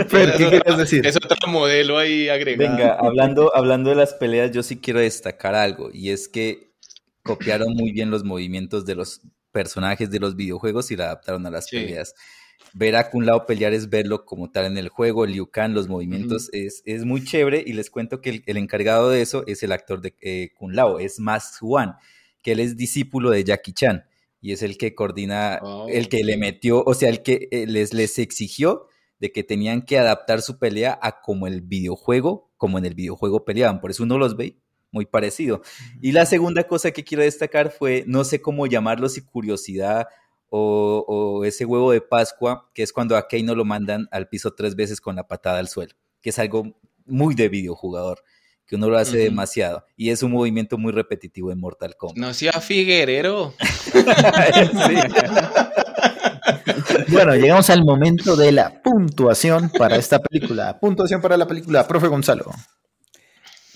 Pero, 0.09 0.37
¿qué 0.37 0.49
quieres 0.49 0.77
decir? 0.77 1.05
Es 1.05 1.15
otro 1.15 1.35
modelo 1.47 1.97
ahí 1.97 2.29
agregado. 2.29 2.75
Venga, 2.75 2.93
hablando, 2.99 3.55
hablando 3.55 3.89
de 3.89 3.95
las 3.95 4.13
peleas, 4.13 4.51
yo 4.51 4.63
sí 4.63 4.77
quiero 4.77 4.99
destacar 4.99 5.55
algo, 5.55 5.89
y 5.93 6.11
es 6.11 6.27
que 6.27 6.71
copiaron 7.23 7.73
muy 7.73 7.91
bien 7.91 8.09
los 8.09 8.23
movimientos 8.23 8.85
de 8.85 8.95
los 8.95 9.21
personajes 9.51 10.09
de 10.09 10.19
los 10.19 10.35
videojuegos 10.35 10.91
y 10.91 10.95
la 10.95 11.05
adaptaron 11.05 11.45
a 11.45 11.49
las 11.49 11.69
peleas. 11.69 12.13
Ver 12.73 12.95
a 12.95 13.09
Kun 13.09 13.25
Lao 13.25 13.45
pelear 13.45 13.73
es 13.73 13.89
verlo 13.89 14.25
como 14.25 14.51
tal 14.51 14.65
en 14.65 14.77
el 14.77 14.89
juego, 14.89 15.25
Liu 15.25 15.49
Kang, 15.49 15.73
los 15.73 15.87
movimientos, 15.87 16.49
es, 16.53 16.83
es, 16.85 17.05
muy 17.05 17.23
chévere 17.23 17.63
y 17.65 17.73
les 17.73 17.89
cuento 17.89 18.21
que 18.21 18.43
el, 18.45 18.57
encargado 18.57 19.09
de 19.09 19.21
eso 19.21 19.43
es 19.47 19.63
el 19.63 19.71
actor 19.71 20.01
de 20.01 20.15
eh, 20.21 20.49
Kun 20.55 20.75
Lao, 20.75 20.99
es 20.99 21.19
Mas 21.19 21.57
Juan, 21.59 21.95
que 22.43 22.51
él 22.51 22.59
es 22.59 22.77
discípulo 22.77 23.29
de 23.31 23.43
Jackie 23.43 23.73
Chan 23.73 24.05
y 24.47 24.53
es 24.53 24.63
el 24.63 24.77
que 24.77 24.95
coordina, 24.95 25.59
oh, 25.61 25.87
el 25.89 26.07
que 26.07 26.23
le 26.23 26.37
metió, 26.37 26.81
o 26.85 26.93
sea, 26.93 27.09
el 27.09 27.21
que 27.21 27.49
eh, 27.51 27.67
les, 27.67 27.93
les 27.93 28.17
exigió 28.17 28.87
de 29.19 29.33
que 29.33 29.43
tenían 29.43 29.81
que 29.81 29.99
adaptar 29.99 30.41
su 30.41 30.57
pelea 30.57 30.97
a 31.01 31.19
como 31.19 31.47
el 31.47 31.59
videojuego, 31.59 32.49
como 32.55 32.77
en 32.77 32.85
el 32.85 32.95
videojuego 32.95 33.43
peleaban. 33.43 33.81
Por 33.81 33.91
eso 33.91 34.03
uno 34.03 34.17
los 34.17 34.37
ve 34.37 34.57
muy 34.89 35.05
parecido. 35.05 35.63
Y 36.01 36.13
la 36.13 36.25
segunda 36.25 36.65
cosa 36.65 36.91
que 36.91 37.03
quiero 37.03 37.23
destacar 37.23 37.71
fue, 37.71 38.05
no 38.07 38.23
sé 38.23 38.39
cómo 38.39 38.67
llamarlo, 38.67 39.09
si 39.09 39.19
curiosidad 39.19 40.07
o, 40.47 41.43
ese 41.43 41.65
huevo 41.65 41.91
de 41.91 41.99
Pascua, 41.99 42.71
que 42.73 42.83
es 42.83 42.93
cuando 42.93 43.17
a 43.17 43.27
no 43.43 43.53
lo 43.53 43.65
mandan 43.65 44.07
al 44.11 44.29
piso 44.29 44.53
tres 44.53 44.77
veces 44.77 45.01
con 45.01 45.17
la 45.17 45.27
patada 45.27 45.59
al 45.59 45.67
suelo, 45.67 45.93
que 46.21 46.29
es 46.29 46.39
algo 46.39 46.79
muy 47.05 47.35
de 47.35 47.49
videojugador 47.49 48.23
que 48.67 48.75
uno 48.75 48.89
lo 48.89 48.97
hace 48.97 49.17
demasiado. 49.17 49.85
Y 49.95 50.09
es 50.09 50.23
un 50.23 50.31
movimiento 50.31 50.77
muy 50.77 50.91
repetitivo 50.91 51.51
en 51.51 51.59
Mortal 51.59 51.95
Kombat. 51.95 52.17
No 52.17 52.33
sea 52.33 52.59
Figuerero. 52.59 53.53
bueno, 57.07 57.35
llegamos 57.35 57.69
al 57.69 57.85
momento 57.85 58.35
de 58.35 58.51
la 58.51 58.81
puntuación 58.83 59.69
para 59.69 59.95
esta 59.95 60.19
película. 60.19 60.77
Puntuación 60.79 61.21
para 61.21 61.37
la 61.37 61.47
película, 61.47 61.87
profe 61.87 62.07
Gonzalo. 62.07 62.51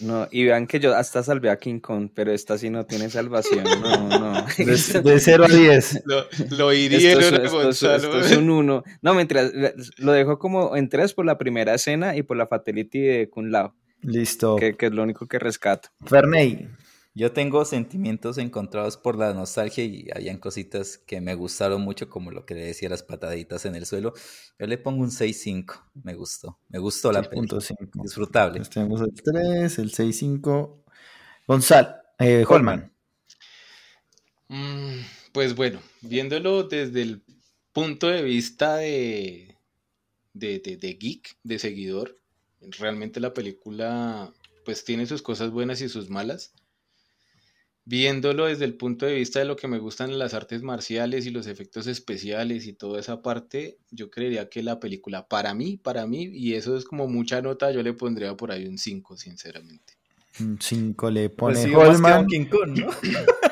No, 0.01 0.27
y 0.32 0.45
vean 0.45 0.65
que 0.65 0.80
yo 0.80 0.95
hasta 0.95 1.21
salvé 1.21 1.51
a 1.51 1.58
King 1.58 1.80
Kong, 1.80 2.10
pero 2.13 2.32
esta 2.32 2.58
sí 2.58 2.71
no 2.71 2.86
tiene 2.86 3.10
salvación. 3.10 3.63
No, 3.63 4.10
no. 4.10 4.45
De, 4.58 5.19
0 5.19 5.45
a 5.45 5.47
10. 5.47 6.04
Lo, 6.06 6.25
lo 6.58 6.73
hirieron 6.73 7.23
esto, 7.23 7.51
Gonzalo. 7.51 7.95
Esto, 7.95 8.19
es 8.19 8.36
un 8.36 8.49
1. 8.49 8.84
No, 9.01 9.13
mientras 9.13 9.54
lo 9.97 10.12
dejo 10.12 10.39
como 10.39 10.75
en 10.75 10.89
3 10.89 11.13
por 11.13 11.25
la 11.25 11.38
primera 11.38 11.75
escena 11.75 12.17
y 12.17 12.23
por 12.23 12.36
la 12.36 12.47
fatality 12.47 12.99
de 12.99 13.30
Kun 13.30 13.51
Lao. 13.51 13.75
Listo. 14.01 14.55
Que, 14.55 14.75
es 14.79 14.91
lo 14.91 15.03
único 15.03 15.27
que 15.27 15.39
rescato. 15.39 15.89
Ferney. 16.05 16.69
Yo 17.13 17.33
tengo 17.33 17.65
sentimientos 17.65 18.37
encontrados 18.37 18.95
por 18.95 19.17
la 19.17 19.33
nostalgia 19.33 19.83
y 19.83 20.07
habían 20.15 20.37
cositas 20.37 20.97
que 20.97 21.19
me 21.19 21.35
gustaron 21.35 21.81
mucho, 21.81 22.09
como 22.09 22.31
lo 22.31 22.45
que 22.45 22.53
le 22.53 22.61
decía 22.61 22.87
las 22.87 23.03
pataditas 23.03 23.65
en 23.65 23.75
el 23.75 23.85
suelo. 23.85 24.13
Yo 24.57 24.65
le 24.65 24.77
pongo 24.77 25.03
un 25.03 25.11
6-5. 25.11 25.89
Me 26.03 26.13
gustó. 26.13 26.57
Me 26.69 26.79
gustó 26.79 27.11
la 27.11 27.21
película. 27.21 27.61
Disfrutable. 27.95 28.61
tenemos 28.61 29.01
el 29.01 29.13
3, 29.13 29.79
el 29.79 29.91
6-5. 29.91 30.83
Gonzalo. 31.47 31.95
Eh, 32.17 32.45
Holman. 32.47 32.93
Mm, 34.47 34.99
pues 35.33 35.55
bueno, 35.55 35.81
viéndolo 36.01 36.63
desde 36.63 37.01
el 37.01 37.23
punto 37.73 38.07
de 38.07 38.21
vista 38.21 38.75
de, 38.77 39.57
de, 40.33 40.59
de, 40.59 40.93
geek, 40.93 41.37
de 41.43 41.59
seguidor, 41.59 42.20
realmente 42.62 43.19
la 43.19 43.34
película 43.34 44.32
pues 44.65 44.84
tiene 44.84 45.06
sus 45.06 45.21
cosas 45.21 45.52
buenas 45.52 45.82
y 45.82 45.89
sus 45.89 46.10
malas. 46.10 46.54
Viéndolo 47.84 48.45
desde 48.45 48.65
el 48.65 48.76
punto 48.76 49.08
de 49.08 49.15
vista 49.15 49.39
de 49.39 49.45
lo 49.45 49.56
que 49.56 49.67
me 49.67 49.80
gustan 49.80 50.17
las 50.19 50.36
artes 50.36 50.62
marciales 50.62 51.26
y 51.26 51.32
los 51.32 51.47
efectos 51.47 51.88
especiales 51.88 52.67
y 52.67 52.74
toda 52.74 53.00
esa 53.00 53.24
parte, 53.24 53.80
yo 53.89 54.12
creería 54.12 54.50
que 54.50 54.62
la 54.62 54.80
película, 54.80 55.28
para 55.28 55.56
mí, 55.56 55.78
para 55.78 56.06
mí, 56.06 56.30
y 56.32 56.54
eso 56.54 56.78
es 56.78 56.86
como 56.86 57.08
mucha 57.08 57.41
nota, 57.41 57.71
yo 57.71 57.82
le 57.82 57.93
pondría 57.93 58.38
por 58.38 58.52
ahí 58.52 58.67
un 58.67 58.78
5, 58.78 59.17
sinceramente. 59.17 59.95
Un 60.39 60.60
5 60.62 61.10
le 61.10 61.30
Pues 61.30 61.58
pone 61.58 61.63
sí, 61.69 61.74
Holman. 61.76 62.02
más 62.02 62.13
que 62.17 62.21
un 62.21 62.28
King 62.28 62.45
Kong, 62.50 62.80
¿no? 62.80 62.91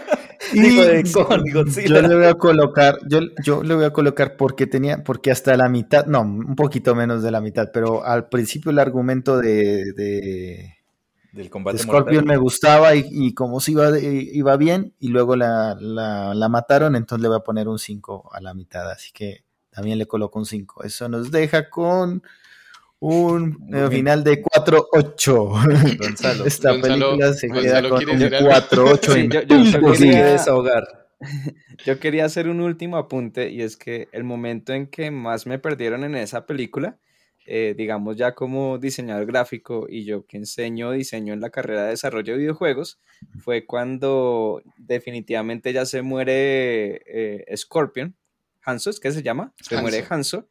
Y 0.53 0.62
Digo, 0.62 0.83
de 0.83 1.03
yo 1.85 2.01
le 2.01 2.15
voy 2.15 2.25
a 2.25 2.33
colocar, 2.35 2.97
yo, 3.07 3.19
yo 3.43 3.63
le 3.63 3.75
voy 3.75 3.85
a 3.85 3.91
colocar 3.93 4.35
porque 4.38 4.67
tenía, 4.67 5.03
porque 5.03 5.31
hasta 5.31 5.55
la 5.57 5.69
mitad, 5.69 6.05
no, 6.05 6.21
un 6.21 6.55
poquito 6.55 6.95
menos 6.95 7.23
de 7.23 7.31
la 7.31 7.41
mitad, 7.41 7.69
pero 7.73 8.03
al 8.05 8.29
principio 8.29 8.71
el 8.71 8.79
argumento 8.79 9.38
de, 9.38 9.93
de, 9.93 10.77
Del 11.31 11.45
de 11.45 11.49
combate 11.49 11.77
Scorpion 11.79 12.25
me 12.25 12.38
gustaba 12.38 12.95
y, 12.95 13.05
y 13.09 13.33
como 13.33 13.59
si 13.59 13.73
iba, 13.73 13.91
de- 13.91 14.29
iba 14.33 14.57
bien 14.57 14.93
y 14.99 15.09
luego 15.09 15.35
la, 15.35 15.75
la, 15.79 16.33
la 16.33 16.49
mataron, 16.49 16.95
entonces 16.95 17.21
le 17.21 17.27
voy 17.29 17.38
a 17.38 17.41
poner 17.43 17.67
un 17.67 17.79
5 17.79 18.29
a 18.33 18.41
la 18.41 18.53
mitad, 18.53 18.89
así 18.89 19.12
que 19.13 19.43
también 19.69 19.97
le 19.99 20.07
coloco 20.07 20.39
un 20.39 20.45
5. 20.45 20.83
Eso 20.83 21.07
nos 21.09 21.31
deja 21.31 21.69
con 21.69 22.23
un 22.99 23.69
eh, 23.73 23.88
final 23.89 24.23
de 24.23 24.41
4-8. 24.43 25.97
Gonzalo. 25.99 26.45
Esta 26.45 26.71
Gonzalo- 26.73 26.81
película 26.81 27.33
se 27.33 27.47
Gonzalo 27.47 27.65
queda 27.97 28.05
con 28.05 28.09
un 28.09 28.19
decir 28.19 28.35
algo. 28.35 28.49
4-8 28.49 29.13
Sí, 29.13 29.19
en 29.21 29.29
yo- 29.31 29.41
yo- 29.43 29.63
yo 29.63 29.91
quería- 29.93 30.25
desahogar. 30.25 30.88
Yo 31.85 31.99
quería 31.99 32.23
hacer 32.25 32.47
un 32.47 32.62
último 32.62 32.95
apunte 32.97 33.49
y 33.49 33.62
es 33.62 33.75
que 33.77 34.07
el 34.13 34.23
momento 34.23 34.73
en 34.73 34.88
que 34.88 35.12
más 35.12 35.45
me 35.47 35.59
perdieron 35.59 36.03
en 36.05 36.15
esa 36.15 36.45
película, 36.45 36.97
eh, 37.45 37.73
digamos 37.77 38.15
ya 38.17 38.35
como 38.35 38.77
diseñador 38.77 39.25
gráfico 39.25 39.85
y 39.89 40.03
yo 40.05 40.25
que 40.25 40.38
enseño 40.38 40.91
diseño 40.91 41.33
en 41.33 41.41
la 41.41 41.49
carrera 41.49 41.83
de 41.83 41.89
desarrollo 41.91 42.33
de 42.33 42.39
videojuegos, 42.39 42.99
fue 43.39 43.65
cuando 43.65 44.62
definitivamente 44.77 45.73
ya 45.73 45.85
se 45.85 46.01
muere 46.01 47.01
eh, 47.05 47.45
Scorpion, 47.55 48.15
Hanzo, 48.63 48.89
¿es 48.89 48.99
que 49.01 49.12
se 49.12 49.21
llama? 49.23 49.53
Se 49.62 49.75
Hanzo. 49.75 49.81
muere 49.81 50.05
Hanzo. 50.09 50.47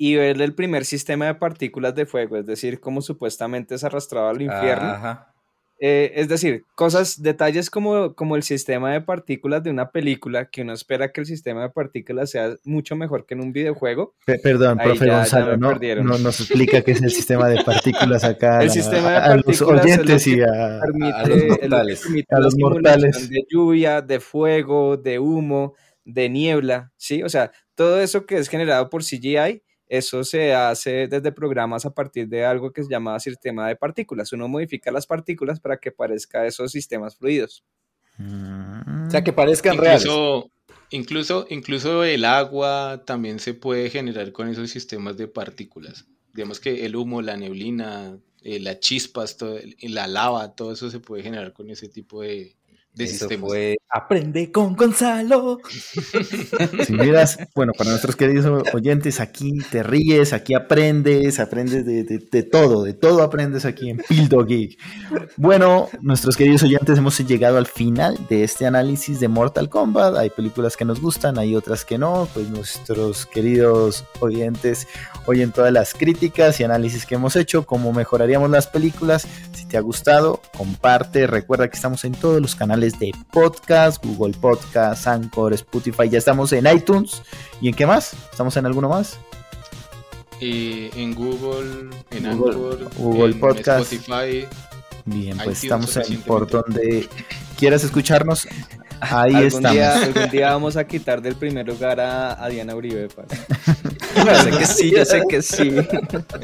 Y 0.00 0.14
ver 0.14 0.40
el 0.40 0.54
primer 0.54 0.84
sistema 0.84 1.26
de 1.26 1.34
partículas 1.34 1.94
de 1.94 2.06
fuego, 2.06 2.36
es 2.36 2.46
decir, 2.46 2.78
cómo 2.80 3.02
supuestamente 3.02 3.74
es 3.74 3.82
arrastrado 3.84 4.28
al 4.28 4.40
infierno. 4.40 4.90
Ajá. 4.90 5.34
Eh, 5.80 6.12
es 6.16 6.28
decir, 6.28 6.64
cosas, 6.74 7.22
detalles 7.22 7.70
como, 7.70 8.14
como 8.16 8.34
el 8.34 8.42
sistema 8.42 8.92
de 8.92 9.00
partículas 9.00 9.62
de 9.62 9.70
una 9.70 9.90
película, 9.92 10.48
que 10.50 10.62
uno 10.62 10.72
espera 10.72 11.12
que 11.12 11.20
el 11.20 11.26
sistema 11.26 11.62
de 11.62 11.70
partículas 11.70 12.30
sea 12.30 12.56
mucho 12.64 12.96
mejor 12.96 13.26
que 13.26 13.34
en 13.34 13.40
un 13.42 13.52
videojuego. 13.52 14.14
Pe- 14.24 14.40
Perdón, 14.40 14.78
Ahí 14.80 14.86
profe 14.88 15.06
ya- 15.06 15.12
ya 15.12 15.18
Gonzalo, 15.18 15.50
me 15.52 15.56
¿no? 15.96 16.02
no 16.02 16.18
nos 16.18 16.40
explica 16.40 16.82
qué 16.82 16.92
es 16.92 17.02
el 17.02 17.10
sistema 17.12 17.48
de 17.48 17.62
partículas 17.62 18.24
acá 18.24 18.58
a, 18.58 18.62
El 18.62 18.66
la- 18.68 18.72
sistema 18.72 19.10
de 19.10 19.16
a 19.18 19.34
los 19.36 19.44
partículas 19.44 19.84
es 19.86 19.96
lo 19.96 20.02
oyentes 20.02 20.26
y 20.26 20.40
a, 20.42 20.80
Permite, 20.80 21.14
a 21.14 21.26
los 21.28 21.46
mortales. 21.48 22.06
A 22.30 22.38
los 22.40 22.54
mortales. 22.58 23.30
De 23.30 23.44
lluvia, 23.48 24.02
de 24.02 24.18
fuego, 24.18 24.96
de 24.96 25.18
humo, 25.20 25.74
de 26.04 26.28
niebla, 26.28 26.90
¿sí? 26.96 27.22
O 27.22 27.28
sea, 27.28 27.52
todo 27.76 28.00
eso 28.00 28.26
que 28.26 28.38
es 28.38 28.48
generado 28.48 28.90
por 28.90 29.04
CGI, 29.04 29.62
eso 29.88 30.22
se 30.24 30.54
hace 30.54 31.08
desde 31.08 31.32
programas 31.32 31.86
a 31.86 31.94
partir 31.94 32.28
de 32.28 32.44
algo 32.44 32.72
que 32.72 32.82
se 32.82 32.90
llama 32.90 33.18
sistema 33.20 33.68
de 33.68 33.76
partículas. 33.76 34.32
Uno 34.32 34.48
modifica 34.48 34.90
las 34.90 35.06
partículas 35.06 35.60
para 35.60 35.78
que 35.78 35.90
parezca 35.90 36.46
esos 36.46 36.72
sistemas 36.72 37.16
fluidos. 37.16 37.64
Mm. 38.18 39.06
O 39.06 39.10
sea, 39.10 39.24
que 39.24 39.32
parezcan 39.32 39.78
reales. 39.78 40.04
Incluso, 40.04 40.50
incluso, 40.90 41.46
incluso 41.48 42.04
el 42.04 42.24
agua 42.24 43.02
también 43.06 43.38
se 43.38 43.54
puede 43.54 43.88
generar 43.88 44.32
con 44.32 44.48
esos 44.48 44.70
sistemas 44.70 45.16
de 45.16 45.28
partículas. 45.28 46.06
Digamos 46.34 46.60
que 46.60 46.84
el 46.84 46.94
humo, 46.94 47.22
la 47.22 47.36
neblina, 47.36 48.18
eh, 48.42 48.60
las 48.60 48.80
chispas, 48.80 49.38
todo, 49.38 49.58
la 49.80 50.06
lava, 50.06 50.54
todo 50.54 50.72
eso 50.72 50.90
se 50.90 51.00
puede 51.00 51.22
generar 51.22 51.54
con 51.54 51.70
ese 51.70 51.88
tipo 51.88 52.20
de, 52.20 52.57
de 52.98 53.04
Eso 53.04 53.18
sistemas. 53.20 53.48
fue 53.48 53.76
Aprende 53.90 54.52
con 54.52 54.76
Gonzalo. 54.76 55.58
Si 56.84 56.92
miras, 56.92 57.38
bueno, 57.54 57.72
para 57.76 57.90
nuestros 57.90 58.16
queridos 58.16 58.64
oyentes, 58.74 59.20
aquí 59.20 59.58
te 59.70 59.82
ríes, 59.82 60.32
aquí 60.32 60.54
aprendes, 60.54 61.40
aprendes 61.40 61.84
de, 61.86 62.04
de- 62.04 62.18
de 62.18 62.42
todo, 62.42 62.82
de 62.82 62.92
todo 62.94 63.22
aprendes 63.22 63.64
aquí 63.64 63.90
en 63.90 63.98
Pildo 63.98 64.44
Geek. 64.44 64.78
Bueno, 65.36 65.88
nuestros 66.02 66.36
queridos 66.36 66.62
oyentes, 66.62 66.98
hemos 66.98 67.18
llegado 67.18 67.56
al 67.58 67.66
final 67.66 68.18
de 68.28 68.44
este 68.44 68.66
análisis 68.66 69.20
de 69.20 69.28
Mortal 69.28 69.68
Kombat. 69.68 70.16
Hay 70.16 70.30
películas 70.30 70.76
que 70.76 70.84
nos 70.84 71.00
gustan, 71.00 71.38
hay 71.38 71.54
otras 71.54 71.84
que 71.84 71.98
no. 71.98 72.28
Pues 72.34 72.48
nuestros 72.50 73.26
queridos 73.26 74.04
oyentes 74.20 74.86
oyen 75.26 75.52
todas 75.52 75.72
las 75.72 75.94
críticas 75.94 76.60
y 76.60 76.64
análisis 76.64 77.06
que 77.06 77.14
hemos 77.16 77.36
hecho, 77.36 77.64
cómo 77.66 77.92
mejoraríamos 77.92 78.50
las 78.50 78.66
películas. 78.66 79.26
Si 79.54 79.66
te 79.66 79.76
ha 79.76 79.80
gustado, 79.80 80.40
comparte. 80.56 81.26
Recuerda 81.26 81.68
que 81.68 81.76
estamos 81.76 82.04
en 82.04 82.12
todos 82.12 82.40
los 82.40 82.54
canales 82.54 82.87
de 82.98 83.12
podcast, 83.32 84.04
Google 84.04 84.34
Podcast, 84.38 85.06
Anchor, 85.06 85.52
Spotify. 85.54 86.08
Ya 86.08 86.18
estamos 86.18 86.52
en 86.52 86.66
iTunes. 86.66 87.22
¿Y 87.60 87.68
en 87.68 87.74
qué 87.74 87.86
más? 87.86 88.14
¿Estamos 88.30 88.56
en 88.56 88.66
alguno 88.66 88.88
más? 88.88 89.18
Eh, 90.40 90.90
en 90.94 91.14
Google, 91.14 91.90
en 92.10 92.38
Google- 92.38 92.52
Anchor, 92.54 92.90
Google 92.96 93.32
en 93.34 93.40
Podcast. 93.40 93.92
Spotify. 93.92 94.46
Bien, 95.04 95.36
pues 95.38 95.64
iTunes 95.64 95.88
estamos 95.88 95.96
en, 96.10 96.20
por 96.22 96.48
donde 96.48 97.08
quieras 97.56 97.82
escucharnos. 97.82 98.46
Ahí 99.00 99.32
algún, 99.34 99.44
estamos. 99.46 99.72
día, 99.72 99.96
algún 100.02 100.30
día 100.30 100.50
vamos 100.52 100.76
a 100.76 100.84
quitar 100.86 101.22
del 101.22 101.34
primer 101.36 101.66
lugar 101.66 102.00
a, 102.00 102.42
a 102.44 102.48
Diana 102.48 102.74
Uribe. 102.74 103.08
Yo 104.16 104.34
sé 104.42 104.50
que 104.50 104.66
sí, 104.66 104.90
yo 104.90 105.04
sé 105.04 105.22
que 105.28 105.42
sí. 105.42 105.72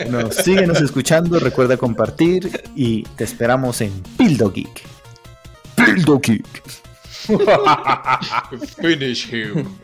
No, 0.08 0.30
síguenos 0.30 0.80
escuchando, 0.80 1.40
recuerda 1.40 1.76
compartir 1.76 2.62
y 2.76 3.02
te 3.02 3.24
esperamos 3.24 3.80
en 3.80 3.90
Pildo 4.16 4.52
Geek. 4.52 4.82
Pildo 5.84 6.18
Geek. 6.18 6.62
Finish 8.80 9.26
him. 9.26 9.78